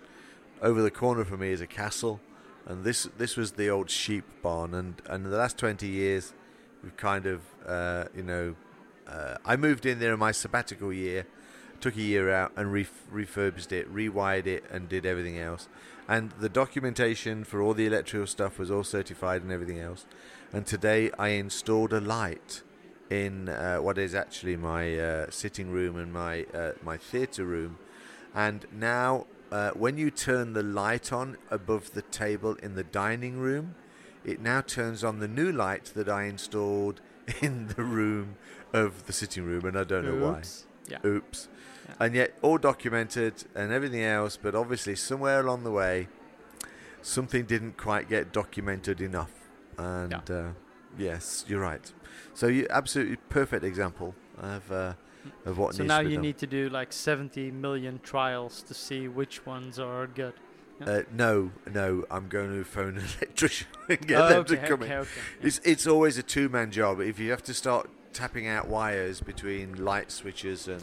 [0.63, 2.21] over the corner from me is a castle,
[2.67, 4.75] and this this was the old sheep barn.
[4.75, 6.33] And and in the last 20 years,
[6.85, 8.55] we've kind of uh, you know,
[9.09, 11.27] uh, I moved in there in my sabbatical year,
[11.81, 15.69] took a year out and ref- refurbished it, rewired it, and did everything else.
[16.09, 20.05] And the documentation for all the electrical stuff was all certified and everything else.
[20.53, 22.63] And today I installed a light
[23.11, 27.79] in uh, what is actually my uh, sitting room and my uh, my theatre room.
[28.35, 33.39] And now, uh, when you turn the light on above the table in the dining
[33.39, 33.75] room,
[34.25, 37.01] it now turns on the new light that I installed
[37.41, 38.37] in the room
[38.73, 40.39] of the sitting room, and I don't know why.
[40.39, 40.67] Oops.
[40.89, 40.99] Yeah.
[41.05, 41.49] Oops.
[41.89, 41.95] Yeah.
[42.01, 46.09] And yet, all documented and everything else, but obviously, somewhere along the way,
[47.03, 49.31] something didn't quite get documented enough.
[49.79, 50.49] And uh,
[50.99, 51.93] yes, you're right.
[52.35, 54.95] So, you absolutely perfect example of uh,
[55.45, 56.23] of what So needs now to be So now you done.
[56.23, 60.35] need to do like 70 million trials to see which ones are good.
[60.87, 64.67] Uh, no, no, I'm going to phone an electrician and get Oh, them okay, to
[64.69, 64.99] come okay, in.
[65.01, 65.11] okay.
[65.43, 67.01] It's it's always a two man job.
[67.01, 70.83] If you have to start tapping out wires between light switches and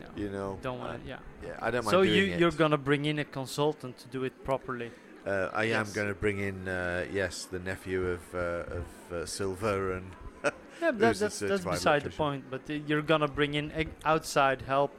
[0.00, 1.08] No, you know, don't want to.
[1.08, 1.18] Yeah.
[1.44, 2.40] yeah, I don't mind So doing you it.
[2.40, 4.90] you're gonna bring in a consultant to do it properly.
[5.26, 9.24] Uh, I am going to bring in, uh, yes, the nephew of uh, of uh,
[9.24, 10.10] Silver, and
[10.44, 10.50] Yeah,
[10.90, 12.44] but that, that's that's beside the point.
[12.50, 13.72] But uh, you're gonna bring in
[14.04, 14.90] outside help,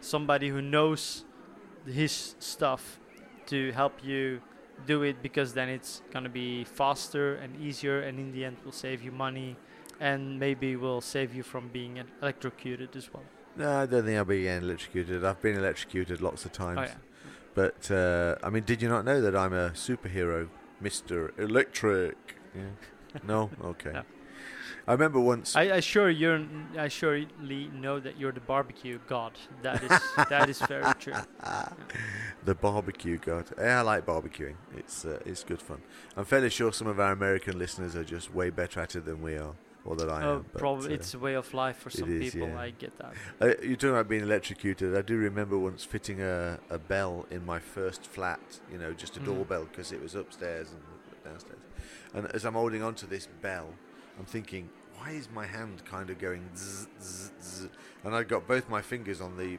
[0.00, 1.24] somebody who knows
[1.86, 2.98] his stuff
[3.50, 4.40] to help you
[4.86, 8.72] do it because then it's gonna be faster and easier, and in the end will
[8.72, 9.56] save you money,
[10.00, 13.24] and maybe will save you from being electrocuted as well.
[13.56, 15.24] no, I don't think I'll be getting electrocuted.
[15.24, 17.30] I've been electrocuted lots of times, Oh yeah.
[17.54, 20.48] but uh, I mean, did you not know that I'm a superhero,
[20.80, 22.16] Mister Electric?
[22.54, 22.62] Yeah.
[23.22, 23.92] no, okay.
[23.92, 24.02] No.
[24.90, 25.54] I remember once.
[25.54, 26.44] I, I sure you're.
[26.76, 29.32] I surely know that you're the barbecue god.
[29.62, 31.14] That is that is very true.
[32.44, 33.44] the barbecue god.
[33.56, 34.56] Yeah, I like barbecuing.
[34.76, 35.80] It's uh, it's good fun.
[36.16, 39.22] I'm fairly sure some of our American listeners are just way better at it than
[39.22, 40.44] we are, or that I Oh, am.
[40.56, 42.48] probably uh, it's a way of life for some is, people.
[42.48, 42.58] yeah.
[42.60, 43.14] I get that.
[43.40, 44.96] Uh, you're talking about being electrocuted.
[44.96, 48.40] I do remember once fitting a, a bell in my first flat,
[48.72, 49.26] you know, just a Mm.
[49.26, 50.82] doorbell because it was upstairs and
[51.24, 51.60] downstairs.
[52.14, 53.68] And as I'm holding onto this bell,
[54.18, 54.68] I'm thinking,
[55.00, 57.68] why is my hand kind of going zzz, zzz, zzz?
[58.04, 59.58] And I got both my fingers on the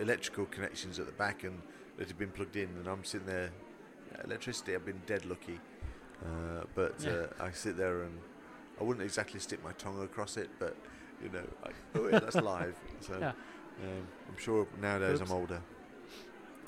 [0.00, 1.60] electrical connections at the back and
[1.98, 3.50] it had been plugged in, and I'm sitting there.
[4.24, 5.58] Electricity, I've been dead lucky.
[6.24, 7.12] Uh, but Yeah.
[7.40, 8.18] uh, I sit there and
[8.80, 10.76] I wouldn't exactly stick my tongue across it, but
[11.22, 12.76] you know, I, oh yeah, that's live.
[13.00, 13.32] So Yeah.
[13.82, 15.30] um, I'm sure nowadays Oops.
[15.30, 15.60] I'm older.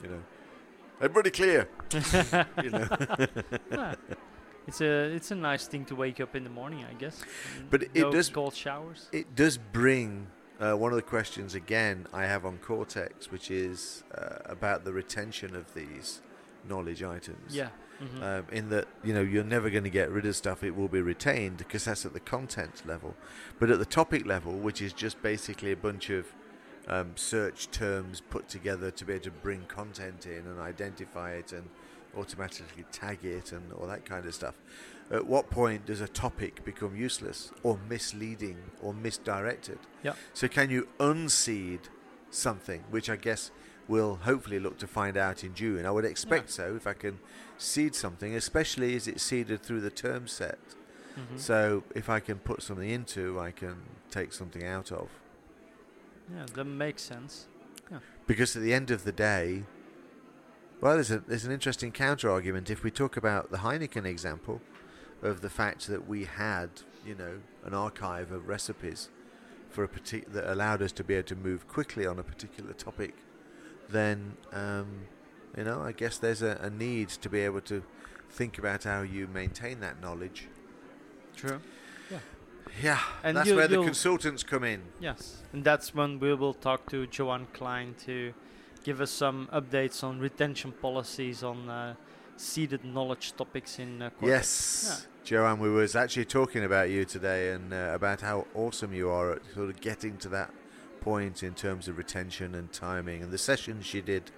[0.02, 0.22] You know,
[1.00, 1.68] everybody clear.
[2.62, 3.94] you know.
[4.68, 7.22] It's a it's a nice thing to wake up in the morning, I guess.
[7.70, 9.08] But it no does- cold showers.
[9.12, 10.28] it does bring
[10.60, 14.92] uh, one of the questions again I have on Cortex, which is uh, about the
[14.92, 16.20] retention of these
[16.68, 17.56] knowledge items.
[17.56, 17.70] Yeah.
[18.00, 18.22] mhm.
[18.22, 20.88] um, in that you know you're never going to get rid of stuff; it will
[20.88, 23.14] be retained because that's at the content level.
[23.58, 26.26] But at the topic level, which is just basically a bunch of
[26.88, 31.52] um, search terms put together to be able to bring content in and identify it
[31.52, 31.68] and
[32.16, 34.54] automatically tag it and all that kind of stuff.
[35.10, 39.78] At what point does a topic become useless or misleading or misdirected?
[40.02, 40.12] Yeah.
[40.34, 41.80] So can you unseed
[42.30, 43.50] something, which I guess
[43.88, 45.86] we'll hopefully look to find out in June.
[45.86, 47.18] I would expect so if I can
[47.56, 50.58] seed something, especially as it's seeded through the term set.
[51.18, 51.38] Mm-hmm.
[51.38, 53.76] So if I can put something into, I can
[54.10, 55.08] take something out of.
[56.32, 57.46] yeah, that makes sense.
[57.90, 57.98] Yeah.
[58.26, 59.64] Because at the end of the day,
[60.80, 62.70] well, there's, a, there's an interesting counter argument.
[62.70, 64.60] If we talk about the Heineken example
[65.22, 66.70] of the fact that we had,
[67.04, 69.08] you know, an archive of recipes
[69.70, 72.72] for a partic- that allowed us to be able to move quickly on a particular
[72.72, 73.14] topic,
[73.88, 74.86] then, um,
[75.56, 77.82] you know, I guess there's a, a need to be able to
[78.30, 80.48] think about how you maintain that knowledge.
[81.36, 81.60] True.
[82.82, 84.82] Yeah, And that's you- where the consultants come in.
[85.00, 88.34] Yes, and that's when we will talk to Joanne Klein to
[88.88, 91.94] give us some updates on retention policies on uh,
[92.38, 94.86] seeded knowledge topics in uh, Cortex.
[94.88, 99.10] Yes, Joanne, we was actually talking about you today and uh, about how awesome you
[99.10, 100.50] are at sort of getting to that
[101.02, 103.22] point in terms of retention and timing.
[103.22, 104.30] And the session she did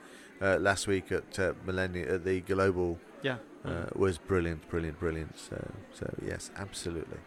[0.43, 3.37] uh, last week at uh, Millennium at the Global Yeah.
[3.65, 5.39] uh, was brilliant, brilliant, brilliant.
[5.39, 5.57] So,
[5.93, 7.19] so yes, absolutely.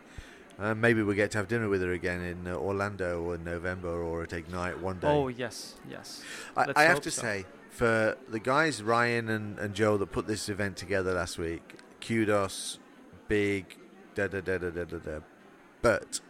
[0.60, 4.04] Uh, maybe we'll get to have dinner with her again in uh, Orlando in November
[4.04, 5.08] or at Ignite one day.
[5.08, 6.22] Oh yes, yes.
[6.56, 7.22] I, I have to so.
[7.22, 11.76] say, for the guys Ryan and, and Joe that put this event together last week,
[12.01, 12.78] kudos,
[13.28, 13.78] big,
[14.14, 15.20] da da da da da da da.
[15.82, 16.22] But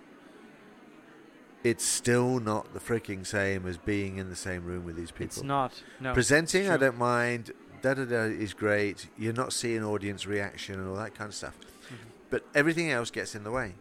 [1.63, 5.25] it's still not the freaking same as being in the same room with these people.
[5.25, 5.83] It's not.
[5.99, 6.13] No.
[6.13, 7.51] Presenting, I don't mind.
[7.81, 9.09] Da da da is great.
[9.17, 11.57] You're not seeing audience reaction and all that kind of stuff.
[11.89, 11.95] Mhm.
[12.29, 13.75] But everything else gets in the way.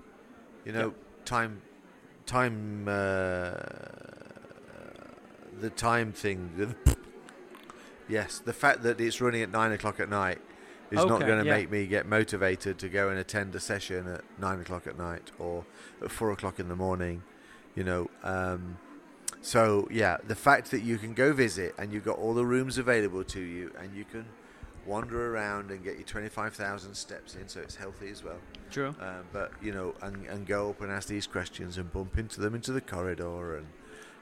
[0.65, 0.95] You know,
[1.25, 1.61] time,
[2.27, 3.53] time, uh,
[5.61, 6.75] the time thing.
[8.09, 10.39] yes, the fact that it's running at nine o'clock at night
[10.91, 11.57] is not going to yeah.
[11.57, 15.31] make me get motivated to go and attend a session at nine o'clock at night
[15.39, 15.65] or
[16.03, 17.23] at four o'clock in the morning.
[17.75, 18.77] You know, um,
[19.41, 22.77] so yeah, the fact that you can go visit and you've got all the rooms
[22.79, 24.27] available to you and you can
[24.87, 28.39] wander around and get your twenty-five thousand steps in, so it's healthy as well.
[28.71, 28.95] True.
[29.01, 32.41] Um, but you know, and, and go up and ask these questions and bump into
[32.41, 33.67] them into the corridor and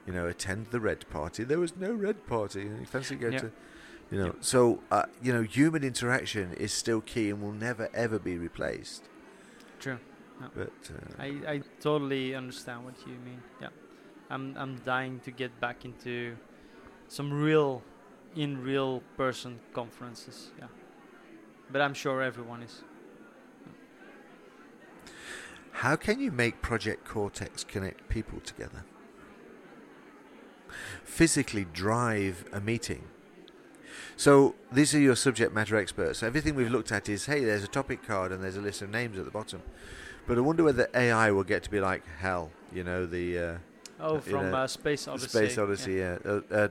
[0.05, 1.43] you know attend the red party.
[1.43, 2.61] There was no red party.
[2.61, 3.39] You fancy go Yeah.
[3.39, 3.51] to,
[4.11, 4.35] you know.
[4.41, 9.03] So uh, you know, human interaction is still key and will never ever be replaced.
[9.79, 9.99] True.
[10.55, 13.41] But uh, I, I totally understand what you mean.
[13.61, 13.67] Yeah.
[14.31, 16.35] I'm I'm dying to get back into
[17.07, 17.83] some real
[18.35, 20.51] in real person conferences.
[20.57, 20.67] Yeah.
[21.71, 22.83] But I'm sure everyone is.
[25.81, 28.85] how can you make Project Cortex connect people together?
[31.03, 33.05] Physically drive a meeting.
[34.15, 36.21] So these are your subject matter experts.
[36.21, 38.91] Everything we've looked at is, hey, there's a topic card and there's a list of
[38.91, 39.63] names at the bottom.
[40.27, 42.51] But I wonder whether AI will get to be like HAL.
[42.71, 43.57] You know the uh,
[43.99, 45.27] Oh, in from a uh, Space Odyssey.
[45.27, 45.93] Space Odyssey.
[45.93, 46.67] Yeah, uh, uh,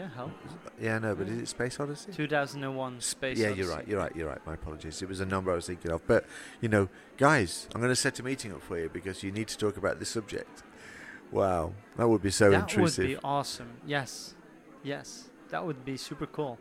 [0.00, 0.30] Yeah, HAL.
[0.80, 2.12] yeah, no, but is it Space Odyssey?
[2.12, 3.42] 2001 Space Odyssey.
[3.42, 3.60] yeah, Odyssey.
[3.60, 3.88] you're right.
[3.88, 4.16] You're right.
[4.16, 4.46] You're right.
[4.46, 5.02] My apologies.
[5.02, 6.06] It was a number I was thinking of.
[6.06, 6.24] But
[6.62, 6.88] you know,
[7.18, 9.76] guys, I'm going to set a meeting up for you because you need to talk
[9.76, 10.62] about this subject.
[11.30, 13.04] Wow, that would be so that intrusive.
[13.04, 13.72] That would be awesome.
[13.86, 14.34] Yes.
[14.82, 15.28] Yes.
[15.50, 16.58] That would be super cool.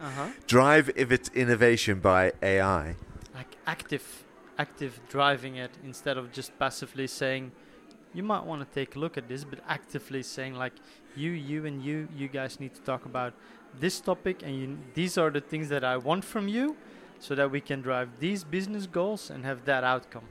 [0.00, 0.28] Uh huh.
[0.48, 2.96] Drive if it's innovation by AI.
[3.32, 4.24] Like active,
[4.58, 7.52] active driving it instead of just passively saying,
[8.14, 10.72] you might want to take a look at this, but actively saying like,
[11.16, 13.34] you, you, and you, you guys need to talk about
[13.78, 16.76] this topic, and you, these are the things that I want from you,
[17.18, 20.24] so that we can drive these business goals and have that outcome.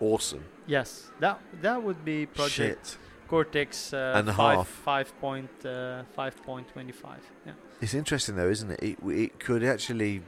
[0.00, 0.44] Awesome.
[0.66, 2.98] Yes, that that would be project Shit.
[3.28, 4.68] Cortex uh, And five half.
[4.68, 7.22] five point uh, five point twenty five.
[7.46, 7.52] Yeah.
[7.80, 8.82] It's interesting though, isn't it?
[8.82, 10.22] It, it could actually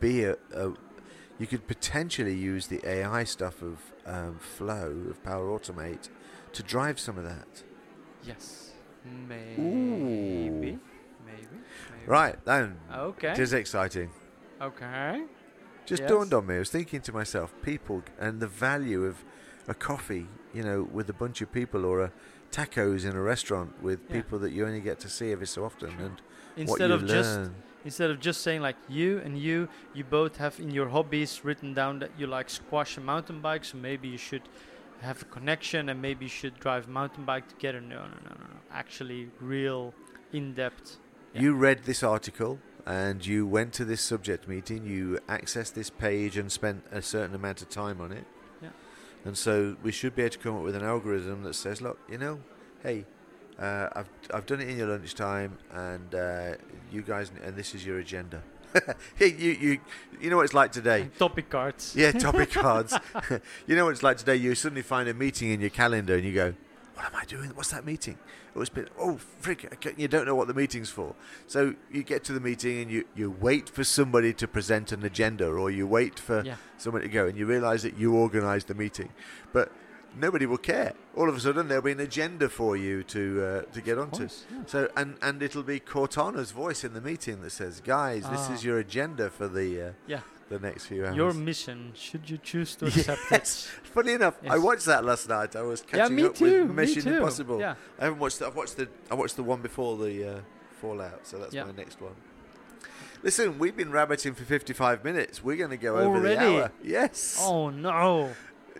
[0.00, 0.72] be a, a.
[1.38, 3.78] You could potentially use the AI stuff of
[4.08, 6.08] um, Flow of Power Automate
[6.52, 7.62] to drive some of that.
[8.24, 8.72] Yes.
[9.04, 9.62] Maybe.
[9.62, 10.78] Maybe.
[11.26, 11.46] Maybe.
[12.06, 13.32] Right then, Okay.
[13.32, 14.10] it is exciting.
[14.60, 15.24] okay.
[15.86, 16.10] Just Yes.
[16.10, 16.56] dawned on me.
[16.56, 19.24] I was thinking to myself, people and the value of
[19.66, 22.12] a coffee, you know, with a bunch of people, or a
[22.50, 24.16] tacos in a restaurant with Yeah.
[24.16, 26.20] people that you only get to see every so often, and
[26.68, 27.54] what Instead you of just learn.
[27.84, 31.74] Instead of just saying like you and you, you both have in your hobbies written
[31.74, 34.42] down that you like squash and mountain bike, so maybe you should
[35.00, 37.80] have a connection and maybe you should drive mountain bike together.
[37.80, 38.60] No, no, no, no, no.
[38.72, 39.94] Actually, real
[40.32, 40.98] in depth.
[41.34, 41.42] Yeah.
[41.42, 44.84] You read this article and you went to this subject meeting.
[44.84, 48.24] You accessed this page and spent a certain amount of time on it.
[48.62, 48.70] Yeah.
[49.24, 51.98] And so we should be able to come up with an algorithm that says, look,
[52.10, 52.40] you know,
[52.82, 53.04] hey,
[53.58, 56.54] uh, I've I've done it in your lunchtime, and uh,
[56.92, 58.42] you guys, and this is your agenda.
[59.16, 59.80] hey, you you
[60.20, 61.08] you know what it's like today.
[61.18, 61.94] Topic cards.
[61.96, 62.94] Yeah, topic cards.
[63.66, 64.36] you know what it's like today.
[64.36, 66.54] You suddenly find a meeting in your calendar, and you go,
[66.94, 67.50] what am I doing?
[67.54, 68.18] What's that meeting?
[68.20, 71.14] Oh, it was been, oh, frick, you don't know what the meeting's for.
[71.46, 75.04] So you get to the meeting and you, you wait for somebody to present an
[75.04, 76.56] agenda or you wait for Yeah.
[76.76, 79.10] somebody to go and you realize that you organized the meeting.
[79.52, 79.70] But
[80.20, 80.92] nobody will care.
[81.16, 84.18] All of a sudden, there'll be an agenda for you to uh, to get onto.
[84.26, 84.62] course, yeah.
[84.66, 88.54] So and and it'll be Cortana's voice in the meeting that says, "Guys, this Ah.
[88.54, 90.20] is your agenda for the uh, Yeah.
[90.48, 93.68] the next few hours." Your mission, should you choose to accept Yes.
[93.94, 95.56] Funny enough, I watched that last night.
[95.56, 96.66] I was Yeah, catching me up too.
[96.66, 97.16] with Mission me too.
[97.18, 97.60] Impossible.
[97.60, 97.74] Yeah.
[97.98, 98.38] I haven't watched.
[98.38, 98.88] The, I've watched the.
[99.10, 100.40] I watched the one before the uh,
[100.80, 101.64] Fallout, so that's Yeah.
[101.64, 102.14] my next one.
[103.20, 105.42] Listen, we've been rabbiting for 55 minutes.
[105.42, 106.70] We're going to go over the hour.
[106.84, 107.36] Yes.
[107.40, 108.30] Oh no.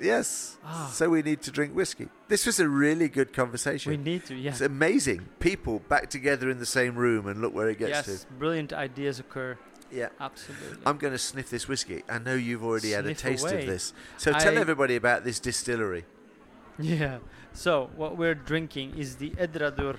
[0.00, 0.56] Yes.
[0.64, 0.90] Ah.
[0.92, 2.08] So we need to drink whiskey.
[2.28, 3.90] This was a really good conversation.
[3.90, 4.34] We need to.
[4.34, 4.50] Yeah.
[4.50, 5.28] It's amazing.
[5.40, 8.10] People back together in the same room, and look where it gets to.
[8.12, 8.26] yes.
[8.38, 9.56] Brilliant ideas occur.
[9.90, 10.08] Yeah.
[10.20, 10.78] Absolutely.
[10.84, 12.02] I'm going to sniff this whiskey.
[12.08, 13.60] I know you've already had a taste away.
[13.60, 13.92] of this.
[14.18, 16.04] So tell I- everybody about this distillery.
[16.78, 17.18] Yeah.
[17.52, 19.96] So what we're drinking is the Edradour,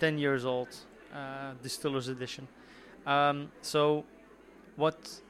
[0.00, 0.68] 10 years old,
[1.14, 2.48] uh, distillers edition.
[3.06, 4.04] Um, so
[4.76, 5.20] what?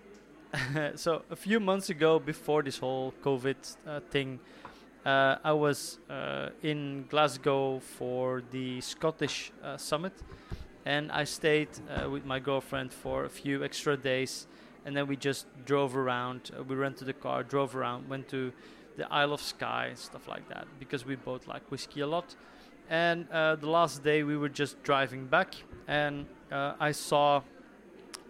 [0.96, 4.38] so a few months ago, before this whole COVID uh, thing,
[5.05, 10.12] uh, I was uh, in Glasgow for the Scottish uh, summit,
[10.84, 14.46] and I stayed uh, with my girlfriend for a few extra days,
[14.84, 16.50] and then we just drove around.
[16.68, 18.53] We rented a car, drove around, went to
[18.98, 22.36] the Isle of Skye, and stuff like that, because we both like whiskey a lot.
[22.90, 25.55] And the last day we were just driving back,
[25.88, 27.40] and I saw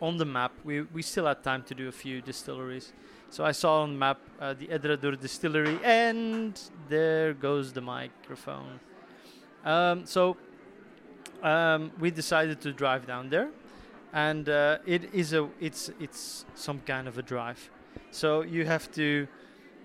[0.02, 2.92] on the map we we still had time to do a few distilleries.
[3.30, 8.78] So I saw on the map uh, the Edradour distillery, and there goes the microphone.
[9.64, 10.36] Um, so
[11.42, 13.48] um, we decided to drive down there,
[14.12, 17.70] and uh, it is a it's it's some kind of a drive.
[18.10, 19.26] So you have to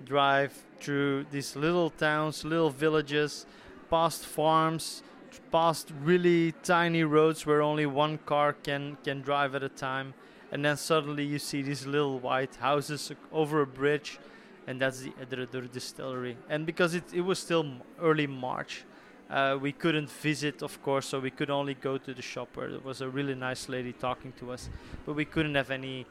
[0.04, 3.46] drive through these little towns, little villages,
[3.90, 5.04] past farms,
[5.52, 10.14] past really tiny roads where only one car can can drive at a time,
[10.52, 14.20] and then suddenly you see these little white houses over a bridge,
[14.68, 16.38] and that's the Edradour distillery.
[16.50, 17.66] And because it it was still
[18.02, 18.86] early March.
[19.30, 22.70] Uh, we couldn't visit, of course, so we could only go to the shop where
[22.70, 24.70] there was a really nice lady talking to us.
[25.06, 26.06] But we couldn't have any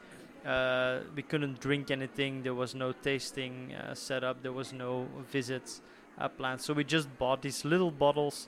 [0.47, 2.43] uh, we couldn't drink anything.
[2.43, 4.41] There was no tasting uh, set up.
[4.41, 5.81] There was no visits
[6.17, 6.61] uh, planned.
[6.61, 8.47] So we just bought these little bottles,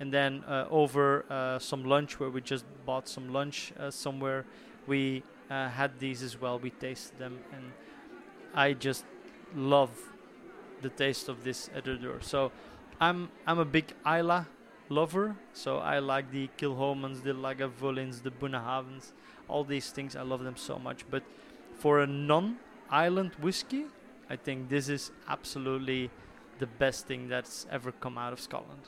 [0.00, 4.44] and then uh, over uh, some lunch where we just bought some lunch uh, somewhere,
[4.86, 6.58] we had these as well.
[6.58, 7.72] We tasted them, and
[8.54, 9.04] I just
[9.54, 9.90] love
[10.82, 12.22] the taste of this Edradour.
[12.22, 12.52] So
[13.00, 14.44] I'm I'm a big Islay
[14.88, 15.36] lover.
[15.52, 19.12] So I like the Kilchomans, the Lagavulins, the Bunnahabhains,
[19.48, 20.16] all these things.
[20.16, 21.04] I love them so much.
[21.10, 21.22] But
[21.74, 23.86] for a non-island whiskey,
[24.30, 26.10] I think this is absolutely
[26.58, 28.82] the best thing that's ever come out of Scotland.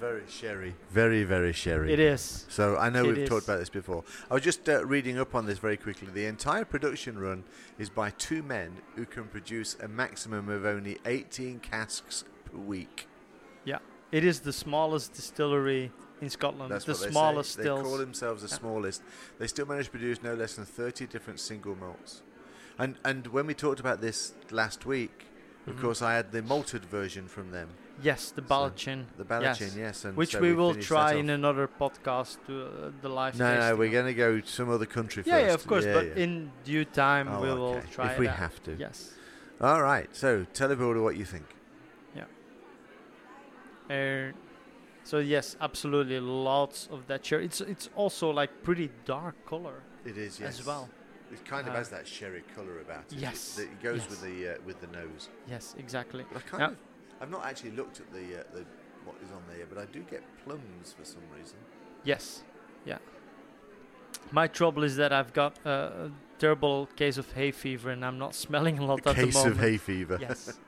[0.00, 0.74] Very sherry.
[0.90, 1.92] Very, very sherry.
[1.92, 2.44] It is.
[2.48, 4.04] So I know It we've talked about this before.
[4.30, 6.08] I was just uh, reading up on this very quickly.
[6.12, 7.44] The entire production run
[7.78, 13.08] is by two men who can produce a maximum of only 18 casks per week.
[13.64, 13.78] Yeah,
[14.12, 15.90] it is the smallest distillery
[16.20, 16.70] in Scotland.
[16.70, 17.62] That's the smallest say.
[17.62, 17.82] stills.
[17.82, 18.58] They call themselves the Yeah.
[18.58, 19.02] smallest.
[19.38, 22.22] They still manage to produce no less than 30 different single malts.
[22.78, 25.24] And and when we talked about this last week,
[25.66, 25.80] of Mhm.
[25.80, 27.70] course, I had the malted version from them,
[28.02, 29.06] Yes, the So, Ballechin.
[29.16, 33.08] the Ballechin, yes, and Which so we will try in another podcast to uh, the
[33.08, 35.46] live No, no, we're going to go to some other country Yeah, first.
[35.46, 36.22] yeah, of course, Yeah, but yeah.
[36.24, 37.86] in due time Oh, we will okay.
[37.90, 38.36] try if we out.
[38.36, 38.76] have to.
[38.76, 39.14] Yes.
[39.60, 40.08] All right.
[40.14, 41.46] So tell everybody what you think.
[42.14, 42.24] Yeah.
[43.90, 44.32] Uh,
[45.04, 47.44] so yes, absolutely, lots of that sherry.
[47.46, 50.60] It's it's also like pretty dark color It is yes.
[50.60, 50.88] as well.
[51.32, 53.18] It kind of Uh, has that sherry colour about it.
[53.18, 54.10] yes, It, it goes yes.
[54.10, 55.28] with the uh, with the nose.
[55.48, 56.24] Yes, exactly.
[56.34, 56.76] I kind Now- of,
[57.20, 58.64] I've not actually looked at the uh, the
[59.04, 61.56] what is on there, but I do get plums for some reason.
[62.04, 62.42] Yes,
[62.84, 62.98] yeah.
[64.32, 68.34] My trouble is that I've got a terrible case of hay fever, and I'm not
[68.46, 69.34] smelling a lot A at the moment.
[69.34, 70.18] case of hay fever.
[70.20, 70.58] Yes.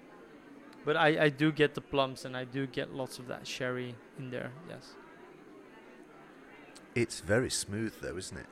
[0.84, 3.94] but I, I do get the plums, and I do get lots of that sherry
[4.18, 4.50] in there.
[4.68, 4.94] Yes.
[6.94, 8.46] It's very smooth though, isn't it?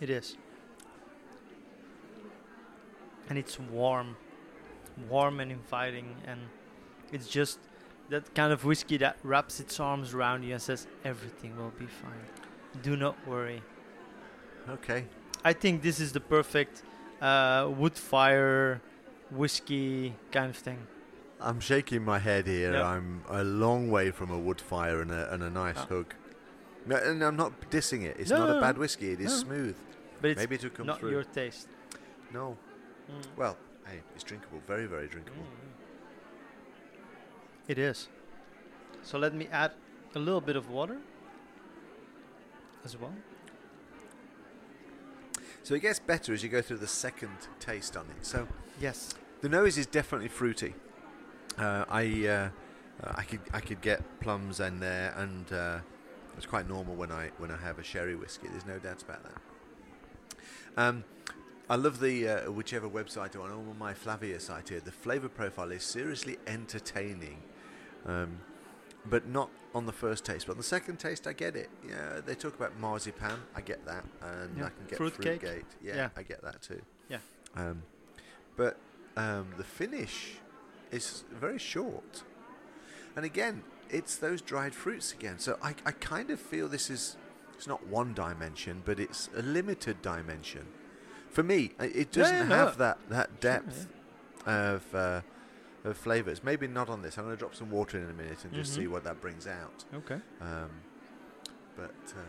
[0.00, 0.36] It is.
[3.28, 4.16] And it's warm.
[5.08, 6.40] Warm and inviting and
[7.12, 7.58] it's just
[8.10, 11.86] that kind of whiskey that wraps its arms around you and says everything will be
[11.86, 12.26] fine.
[12.82, 13.62] Do not worry.
[14.68, 15.04] Okay.
[15.44, 16.82] I think this is the perfect
[17.20, 18.80] uh, wood fire
[19.30, 20.78] whiskey kind of thing.
[21.40, 22.72] I'm shaking my head here.
[22.72, 22.86] Yeah.
[22.86, 25.86] I'm a long way from a wood fire and a, and a nice Ah.
[25.88, 26.14] hug.
[26.86, 28.16] No, and I'm not dissing it.
[28.18, 29.12] It's No, not no, a bad whiskey.
[29.12, 29.76] It is smooth.
[30.20, 31.10] But it's Maybe will come not through.
[31.12, 31.68] your taste.
[32.32, 32.56] No.
[33.10, 33.24] Mm.
[33.36, 33.56] Well,
[33.88, 34.60] hey, it's drinkable.
[34.66, 35.42] Very, very drinkable.
[35.42, 35.74] Mm.
[37.68, 38.08] It is.
[39.02, 39.72] So let me add
[40.14, 40.98] a little bit of water
[42.84, 43.12] as well.
[45.62, 48.24] So it gets better as you go through the second taste on it.
[48.24, 48.48] So
[48.80, 49.14] Yes.
[49.42, 50.74] the nose is definitely fruity.
[51.58, 52.48] Uh, I uh,
[53.04, 55.78] uh, I could I could get plums in there, and uh,
[56.36, 58.48] it's quite normal when I when I have a sherry whiskey.
[58.48, 59.34] There's no doubt about that.
[60.76, 61.04] Um,
[61.70, 64.80] I love the uh, whichever website I'm on, on my Flaviar site here.
[64.80, 67.42] The flavour profile is seriously entertaining,
[68.06, 68.38] um,
[69.04, 70.46] but not on the first taste.
[70.46, 71.68] But on the second taste, I get it.
[71.86, 73.38] Yeah, they talk about marzipan.
[73.54, 74.66] I get that, and Yeah.
[74.66, 75.40] I can get Fruitcake.
[75.40, 75.64] fruitcake.
[75.82, 76.08] Yeah, Yeah.
[76.16, 76.80] I get that too.
[77.10, 77.18] Yeah.
[77.54, 77.82] Um,
[78.56, 78.78] but
[79.16, 80.36] um, the finish
[80.90, 82.22] is very short,
[83.14, 85.38] and again, it's those dried fruits again.
[85.38, 87.18] So I, I kind of feel this is
[87.54, 90.66] it's not one dimension, but it's a limited dimension.
[91.30, 92.54] For me, it doesn't yeah, no.
[92.56, 93.88] have that that depth
[94.46, 95.20] of uh,
[95.84, 96.42] of flavors.
[96.42, 97.18] Maybe not on this.
[97.18, 98.76] I'm going to drop some water in a minute and just Mhm.
[98.76, 99.84] see what that brings out.
[99.94, 100.20] Okay.
[100.40, 100.70] Um,
[101.76, 102.20] but uh,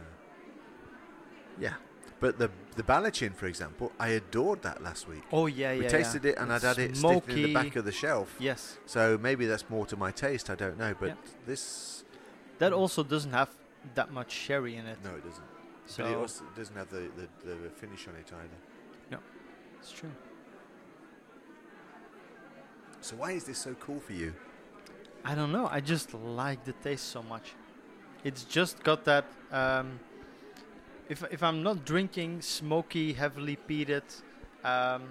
[1.60, 1.74] yeah,
[2.20, 5.24] but the the Ballechin, for example, I adored that last week.
[5.32, 5.80] Oh yeah, yeah.
[5.84, 6.32] we tasted yeah.
[6.32, 8.36] it and I'd had it sticking in the back of the shelf.
[8.39, 8.78] Yes.
[8.86, 10.50] So maybe that's more to my taste.
[10.50, 12.04] I don't know, but this
[12.60, 13.50] That also doesn't have
[13.95, 14.97] that much sherry in it.
[15.04, 15.43] no, it doesn't.
[15.86, 18.60] So but it also doesn't have the, the, the finish on it either.
[19.80, 20.12] It's true.
[23.02, 24.34] So why is this so cool for you?
[25.24, 25.68] I don't know.
[25.72, 27.54] I just like the taste so much.
[28.24, 29.26] It's just got that.
[29.52, 30.00] Um,
[31.08, 34.04] if if I'm not drinking smoky, heavily peated,
[34.64, 35.04] um,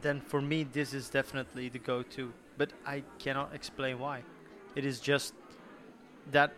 [0.00, 2.32] then for me this is definitely the go-to.
[2.56, 4.22] But I cannot explain why.
[4.76, 5.34] It is just
[6.30, 6.52] that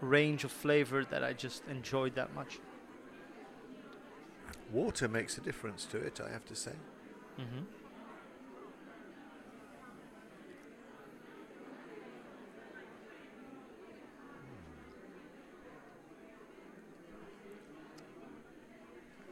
[0.00, 2.58] range of flavor that I just enjoyed that much.
[4.72, 6.72] Water makes a difference to it, I have to say.
[7.40, 7.64] Mm-hmm.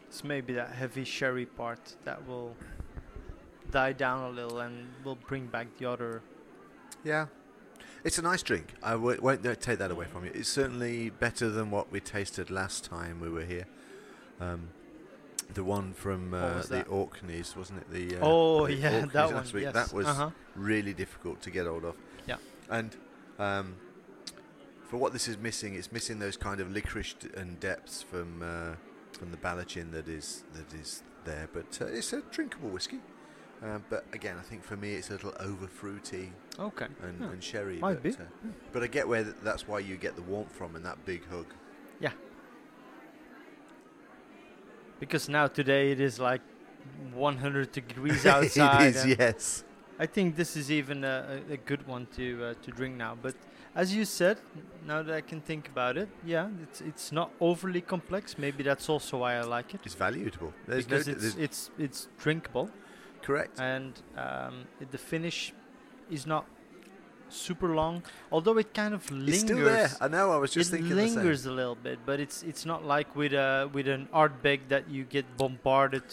[0.08, 2.56] It's maybe that heavy sherry part that will
[3.70, 6.22] die down a little and will bring back the other.
[7.04, 7.26] Yeah.
[8.02, 8.72] It's a nice drink.
[8.82, 10.30] I w- won't take that away from you.
[10.32, 13.66] It's certainly better than what we tasted last time we were here.
[14.40, 14.68] Um,
[15.55, 16.84] the one from uh, the?
[16.84, 17.90] Orkneys, wasn't it?
[17.90, 19.44] The uh, oh the yeah, Orkneys that one.
[19.55, 19.62] week.
[19.62, 19.72] yes.
[19.74, 20.30] That was uh-huh.
[20.55, 21.97] really difficult to get hold of.
[22.26, 22.36] Yeah.
[22.70, 22.97] And
[23.38, 23.76] um,
[24.88, 28.42] for what this is missing, it's missing those kind of licorice d- and depths from
[28.42, 28.74] uh,
[29.18, 31.49] from the Ballechin that is that is there.
[31.53, 33.01] But uh, it's a drinkable whiskey.
[33.64, 36.88] Uh, but again, I think for me it's a little over fruity Okay.
[37.03, 37.30] and, Yeah.
[37.30, 37.78] and sherry.
[37.78, 38.11] Might but, be.
[38.11, 38.26] Uh,
[38.70, 41.26] but I get where th- that's why you get the warmth from and that big
[41.30, 41.47] hug.
[45.01, 46.40] Because now today it is like
[47.14, 48.82] 100 degrees outside.
[48.82, 49.64] it is, yes.
[49.99, 53.16] I think this is even a, a, a good one to uh, to drink now.
[53.20, 53.34] But
[53.74, 54.38] as you said,
[54.86, 58.36] now that I can think about it, yeah, it's it's not overly complex.
[58.38, 60.53] Maybe that's also why I like it It's valuable.
[60.66, 62.70] There's because no, it's it's it's drinkable
[63.22, 63.59] correct.
[63.59, 65.53] and um, it, the finish
[66.11, 66.44] is not
[67.28, 68.02] super long.
[68.30, 69.28] Although it kind of lingers.
[69.34, 69.90] It's still there.
[70.00, 70.32] I know.
[70.32, 71.16] I was just it thinking the same.
[71.16, 74.88] lingers a little bit, but it's it's not like with a with an Ardbeg that
[74.90, 76.04] you get bombarded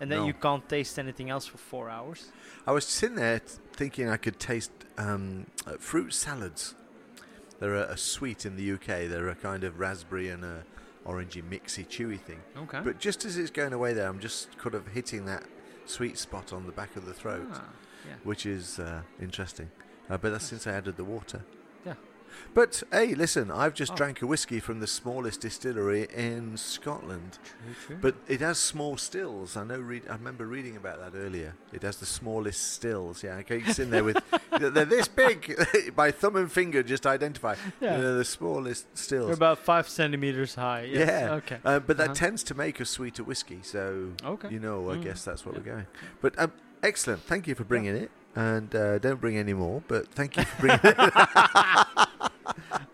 [0.00, 0.26] and then No.
[0.26, 2.30] you can't taste anything else for four hours.
[2.66, 6.74] I was sitting there t- thinking I could taste um, uh, fruit salads.
[7.60, 9.08] They're a, a sweet in the UK.
[9.08, 10.64] They're a kind of raspberry and a
[11.06, 12.40] orangey, mixy, chewy thing.
[12.56, 12.80] Okay.
[12.82, 15.44] But just as it's going away there, I'm just kind of hitting that
[15.86, 17.62] sweet spot on the back of the throat, Ah,
[18.08, 18.14] yeah.
[18.24, 19.70] which is uh, interesting.
[20.10, 21.42] Uh, but that's since I added the water.
[21.86, 21.94] Yeah.
[22.54, 23.96] But hey, listen, I've just Oh.
[23.96, 27.38] drank a whiskey from the smallest distillery in Scotland.
[27.44, 27.98] True, true.
[28.00, 29.56] But it has small stills.
[29.56, 29.78] I know.
[29.78, 31.54] Read, I remember reading about that earlier.
[31.72, 33.22] It has the smallest stills.
[33.22, 34.16] Yeah, okay, it's in there with.
[34.58, 35.54] they're this big.
[35.96, 37.54] By thumb and finger, just identify.
[37.80, 37.98] Yeah.
[37.98, 39.26] They're the smallest stills.
[39.26, 40.82] They're about five centimeters high.
[40.90, 41.08] Yes.
[41.08, 41.32] Yeah.
[41.34, 41.58] Okay.
[41.64, 42.14] Uh, but that Uh-huh.
[42.14, 43.60] tends to make a sweeter whiskey.
[43.62, 44.48] So Okay.
[44.50, 45.02] you know, I Mm.
[45.04, 45.60] guess that's what Yeah.
[45.60, 45.86] we're going.
[46.20, 47.22] But um, excellent.
[47.22, 48.10] Thank you for bringing it.
[48.34, 49.82] And uh, don't bring any more.
[49.88, 52.08] But thank you for bringing it.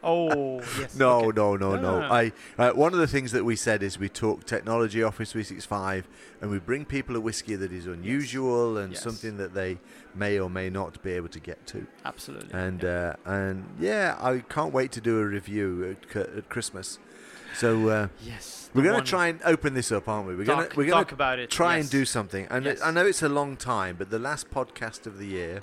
[0.02, 0.96] Oh yes.
[0.96, 1.36] No, okay.
[1.36, 2.06] no, no, No, no.
[2.06, 6.08] I uh, one of the things that we said is we talk technology, Office 365,
[6.40, 9.02] and we bring people a whiskey that is unusual and Yes.
[9.02, 9.78] something that they
[10.14, 11.86] may or may not be able to get to.
[12.04, 12.50] Absolutely.
[12.52, 13.14] And yeah.
[13.26, 16.98] uh, and yeah, I can't wait to do a review at, at Christmas.
[17.56, 18.67] So uh, yes.
[18.74, 20.36] We're going to try and open this up, aren't we?
[20.36, 21.50] We're going to we're going talk to about it.
[21.50, 22.46] try and do something.
[22.50, 22.82] And it- Yes.
[22.86, 25.62] I know it's a long time, but the last podcast of the year,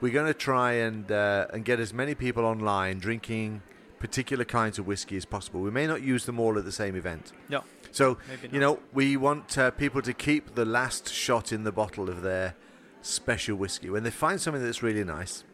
[0.00, 3.62] we're going to try and uh, and get as many people online drinking
[3.98, 5.60] particular kinds of whiskey as possible.
[5.62, 7.32] We may not use them all at the same event.
[7.48, 7.64] No.
[7.92, 8.18] So
[8.52, 12.20] you know, we want uh, people to keep the last shot in the bottle of
[12.22, 12.54] their
[13.00, 15.44] special whiskey when they find something that's really nice.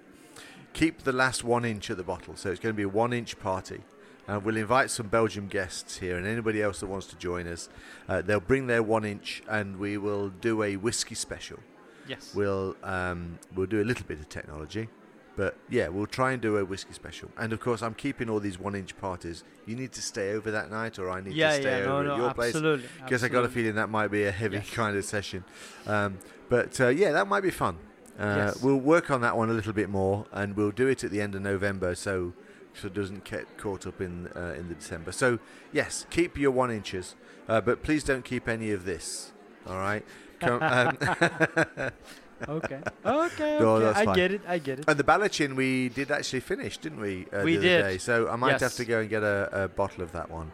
[0.72, 2.34] keep the last one inch of the bottle.
[2.34, 3.82] So it's going to be a one inch party.
[4.28, 7.68] And we'll invite some Belgium guests here and anybody else that wants to join us.
[8.08, 11.58] Uh, they'll bring their one inch and we will do a whiskey special.
[12.06, 12.32] Yes.
[12.34, 14.88] We'll um, we'll do a little bit of technology,
[15.36, 17.30] but yeah, we'll try and do a whiskey special.
[17.36, 19.44] And of course, I'm keeping all these one inch parties.
[19.66, 22.04] You need to stay over that night, or I need yeah, to stay yeah, over
[22.04, 22.54] no, at no, your place.
[22.54, 22.88] absolutely.
[23.04, 24.70] Because I got a feeling that might be a heavy Yes.
[24.70, 25.44] kind of session.
[25.86, 26.18] Um,
[26.48, 27.78] but uh, yeah, that might be fun.
[28.18, 28.62] Uh, Yes.
[28.62, 31.20] We'll work on that one a little bit more, and we'll do it at the
[31.20, 32.32] end of November, so
[32.74, 35.12] so it doesn't get caught up in uh, in the December.
[35.12, 35.38] So
[35.72, 37.14] yes, keep your one inches,
[37.48, 39.32] uh, but please don't keep any of this.
[39.66, 40.04] All right.
[40.40, 40.98] Come, um,
[42.48, 42.80] Okay.
[43.06, 43.58] Okay.
[43.60, 44.00] No, okay.
[44.10, 44.40] I get it.
[44.48, 44.84] I get it.
[44.88, 47.26] And the Ballechin we did actually finish, didn't we?
[47.32, 47.82] Uh, We the did.
[47.82, 47.98] Day?
[47.98, 50.50] So I might have to go and get a, a bottle of that one.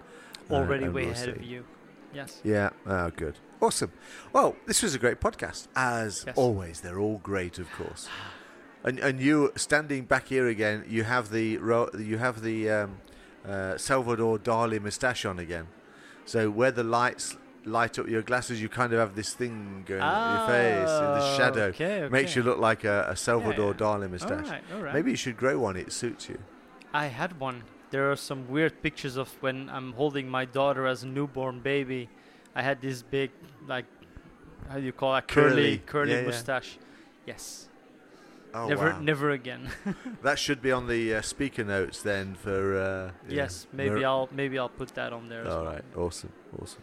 [0.51, 1.65] uh, Already way we'll ahead of you.
[2.13, 2.41] Yes.
[2.45, 2.71] Yeah.
[2.87, 3.37] Oh, good.
[3.63, 3.93] Awesome.
[4.35, 6.37] Well, this was a great podcast, as Yes.
[6.37, 6.81] always.
[6.83, 8.09] They're all great, of course.
[8.89, 11.47] And and you standing back here again, you have the
[12.13, 12.91] you have the um,
[13.47, 15.67] uh, Salvador Dali moustache on again.
[16.25, 20.01] So where the lights light up your glasses, you kind of have this thing going
[20.01, 21.65] on your face in the Ah, shadow.
[21.75, 22.03] Okay.
[22.05, 22.13] okay.
[22.13, 23.83] Makes you look like a, a Salvador yeah.
[23.87, 24.49] Dali moustache.
[24.49, 24.63] right.
[24.75, 24.95] All right.
[24.95, 25.77] Maybe you should grow one.
[25.77, 26.39] It suits you.
[26.95, 27.65] I had one.
[27.91, 32.09] There are some weird pictures of when I'm holding my daughter as a newborn baby.
[32.55, 33.31] I had this big,
[33.67, 33.85] like,
[34.71, 35.29] how do you call that?
[35.29, 35.51] Curly.
[35.51, 36.27] Curly, curly Yeah, yeah.
[36.27, 36.79] mustache.
[37.27, 37.68] Yes.
[38.55, 39.01] Oh never, wow.
[39.01, 39.69] never again.
[40.23, 42.77] That should be on the uh, speaker notes then for.
[42.79, 43.67] Uh, yes.
[43.73, 45.43] Maybe Mir- I'll, maybe I'll put that on there.
[45.47, 45.73] as All well.
[45.73, 46.83] right, awesome, awesome.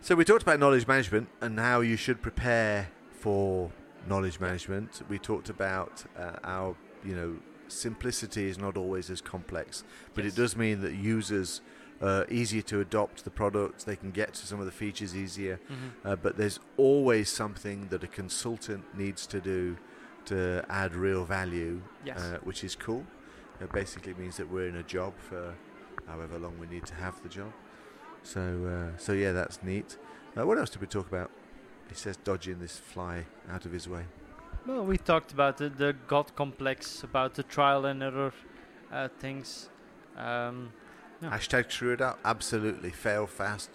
[0.00, 3.70] So we talked about knowledge management and how you should prepare for
[4.08, 5.02] knowledge management.
[5.08, 10.32] We talked about uh, our, you know, simplicity is not always as complex, but Yes.
[10.32, 11.60] it does mean that users
[12.00, 13.84] are easier to adopt the product.
[13.84, 15.58] They can get to some of the features easier.
[15.68, 15.90] Mhm.
[16.04, 19.76] Uh, but there's always something that a consultant needs to do
[20.28, 22.18] to add real value, Yes.
[22.20, 23.04] uh, which is cool.
[23.60, 25.54] It basically means that we're in a job for
[26.06, 27.52] however long we need to have the job.
[28.22, 29.96] So, uh, so yeah, that's neat.
[30.36, 31.30] Uh, what else did we talk about?
[31.88, 34.04] He says dodging this fly out of his way.
[34.66, 38.32] Well, we talked about the, the God complex, about the trial and error
[38.92, 39.70] uh, things.
[40.16, 40.72] Um,
[41.22, 41.30] Yeah.
[41.36, 42.18] Hashtag screw it up.
[42.24, 43.70] Absolutely, fail fast.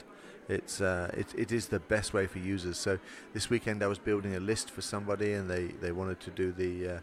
[0.49, 2.77] It's uh, it, it is the best way for users.
[2.77, 2.99] So
[3.33, 6.51] this weekend I was building a list for somebody, and they, they wanted to do
[6.51, 6.99] the uh,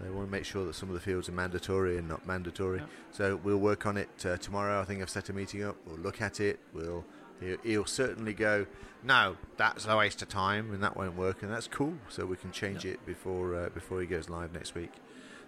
[0.00, 2.78] they want to make sure that some of the fields are mandatory and not mandatory.
[2.80, 2.86] Yeah.
[3.12, 4.80] So we'll work on it uh, tomorrow.
[4.80, 5.76] I think I've set a meeting up.
[5.86, 6.58] We'll look at it.
[6.72, 7.04] We'll
[7.40, 8.66] he'll, he'll certainly go.
[9.02, 11.94] No, that's a waste of time, and that won't work, and that's cool.
[12.08, 14.92] So we can change it before uh, before he goes live next week.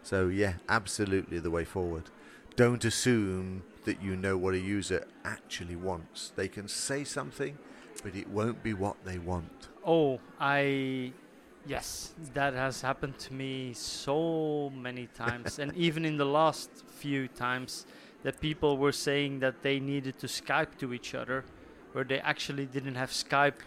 [0.03, 2.05] So yeah, absolutely the way forward.
[2.55, 6.33] Don't assume that you know what a user actually wants.
[6.37, 7.57] They can say something,
[8.03, 9.69] but it won't be what they want.
[9.85, 11.13] Oh, I.
[11.67, 15.59] Yes, that has happened to me so many times.
[15.59, 17.87] and even in the last few times,
[18.23, 21.45] that people were saying that they needed to Skype to each other,
[21.93, 23.61] where they actually didn't have Skype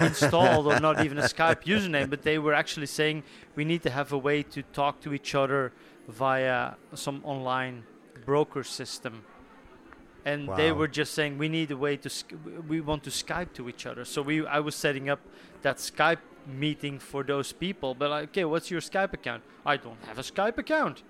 [0.00, 3.22] installed or not even a Skype username, but they were actually saying
[3.54, 5.72] we need to have a way to talk to each other
[6.08, 7.84] via some online
[8.24, 9.24] broker system.
[10.24, 12.10] And they were just saying we need a way to
[12.68, 14.04] we want to Skype to each other.
[14.04, 15.20] So we I was setting up
[15.62, 17.94] that Skype meeting for those people.
[17.94, 19.42] But like, okay, what's your Skype account?
[19.66, 21.02] I don't have a Skype account.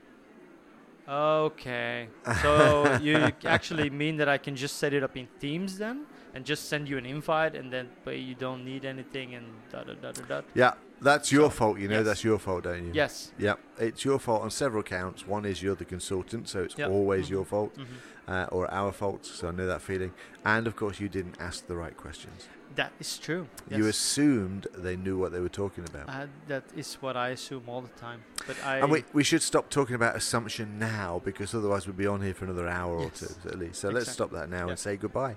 [1.08, 2.08] Okay,
[2.42, 6.06] so you you actually mean that I can just set it up in Teams then,
[6.32, 9.82] and just send you an invite, and then but you don't need anything, and da
[9.82, 10.40] da da da da.
[10.54, 11.78] Yeah, that's your So, fault.
[11.78, 12.06] You know, yes.
[12.06, 12.90] that's your fault, don't you?
[12.94, 13.32] Yes.
[13.38, 15.26] Yep, it's your fault on several counts.
[15.26, 16.90] One is you're the consultant, so it's Yep.
[16.90, 17.30] always Mhm.
[17.30, 17.84] your fault, hmm
[18.28, 19.26] uh, or our fault.
[19.26, 20.12] So I know that feeling.
[20.44, 22.48] And of course, you didn't ask the right questions.
[22.76, 23.48] That is true.
[23.68, 26.08] You assumed they knew what they were talking about.
[26.08, 28.20] Uh, that is what I assume all the time.
[28.46, 28.78] But I.
[28.78, 32.32] and we, we should stop talking about assumption now because otherwise we'd be on here
[32.32, 33.22] for another hour Yes.
[33.22, 33.80] or two at least.
[33.80, 34.70] So let's stop that now Yeah.
[34.70, 35.36] and say goodbye.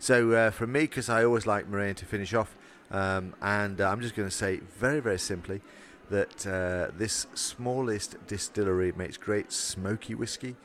[0.00, 2.56] So uh, from me, because I always like Marijn to finish off,
[2.92, 5.60] um, and uh, I'm just going to say very, very simply
[6.10, 10.56] that uh, this smallest distillery makes great smoky whiskey.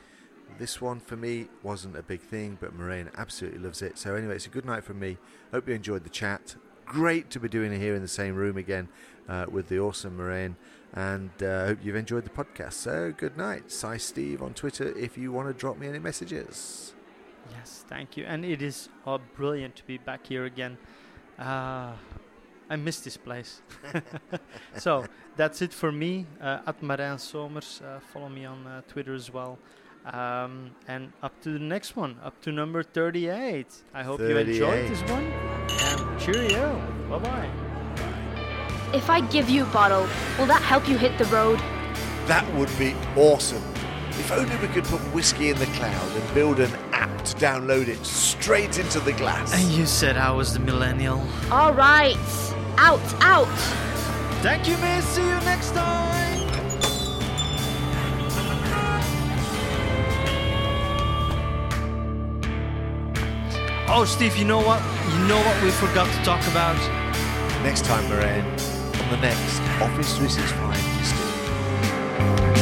[0.58, 3.98] This one for me wasn't a big thing, but Marijn absolutely loves it.
[3.98, 5.16] So anyway, it's a good night from me.
[5.52, 6.56] Hope you enjoyed the chat.
[6.84, 8.88] Great to be doing it here in the same room again
[9.28, 10.54] uh, with the awesome Marijn
[10.94, 12.74] and uh, hope you've enjoyed the podcast.
[12.74, 13.70] So, good night.
[13.70, 16.94] Cy Steve on Twitter if you want to drop me any messages.
[17.50, 18.24] Yes, thank you.
[18.24, 20.78] And it is uh, brilliant to be back here again.
[21.38, 21.92] Uh,
[22.70, 23.62] I miss this place.
[24.76, 25.04] so
[25.36, 26.26] that's it for me.
[26.40, 27.80] Uh, at Marijn Somers.
[27.82, 29.58] Uh, follow me on uh, Twitter as well.
[30.04, 33.66] Um, and up to the next one, up to number 38.
[33.94, 35.24] I hope you enjoyed this one.
[35.24, 36.74] And cheerio.
[37.10, 37.50] Bye bye.
[38.94, 40.06] If I give you a bottle,
[40.38, 41.58] will that help you hit the road?
[42.26, 43.62] That would be awesome.
[44.18, 47.88] If only we could put whiskey in the cloud and build an app to download
[47.88, 49.54] it straight into the glass.
[49.54, 51.24] And you said I was the millennial.
[51.50, 52.16] All right.
[52.76, 53.48] Out, out.
[54.42, 55.04] Thank you, miss.
[55.04, 56.18] See you next time.
[63.90, 64.82] Oh, Steve, you know what?
[65.12, 66.76] You know what we forgot to talk about?
[67.62, 68.44] Next time, Marijn,
[69.02, 72.57] on the next Office 365 Disco.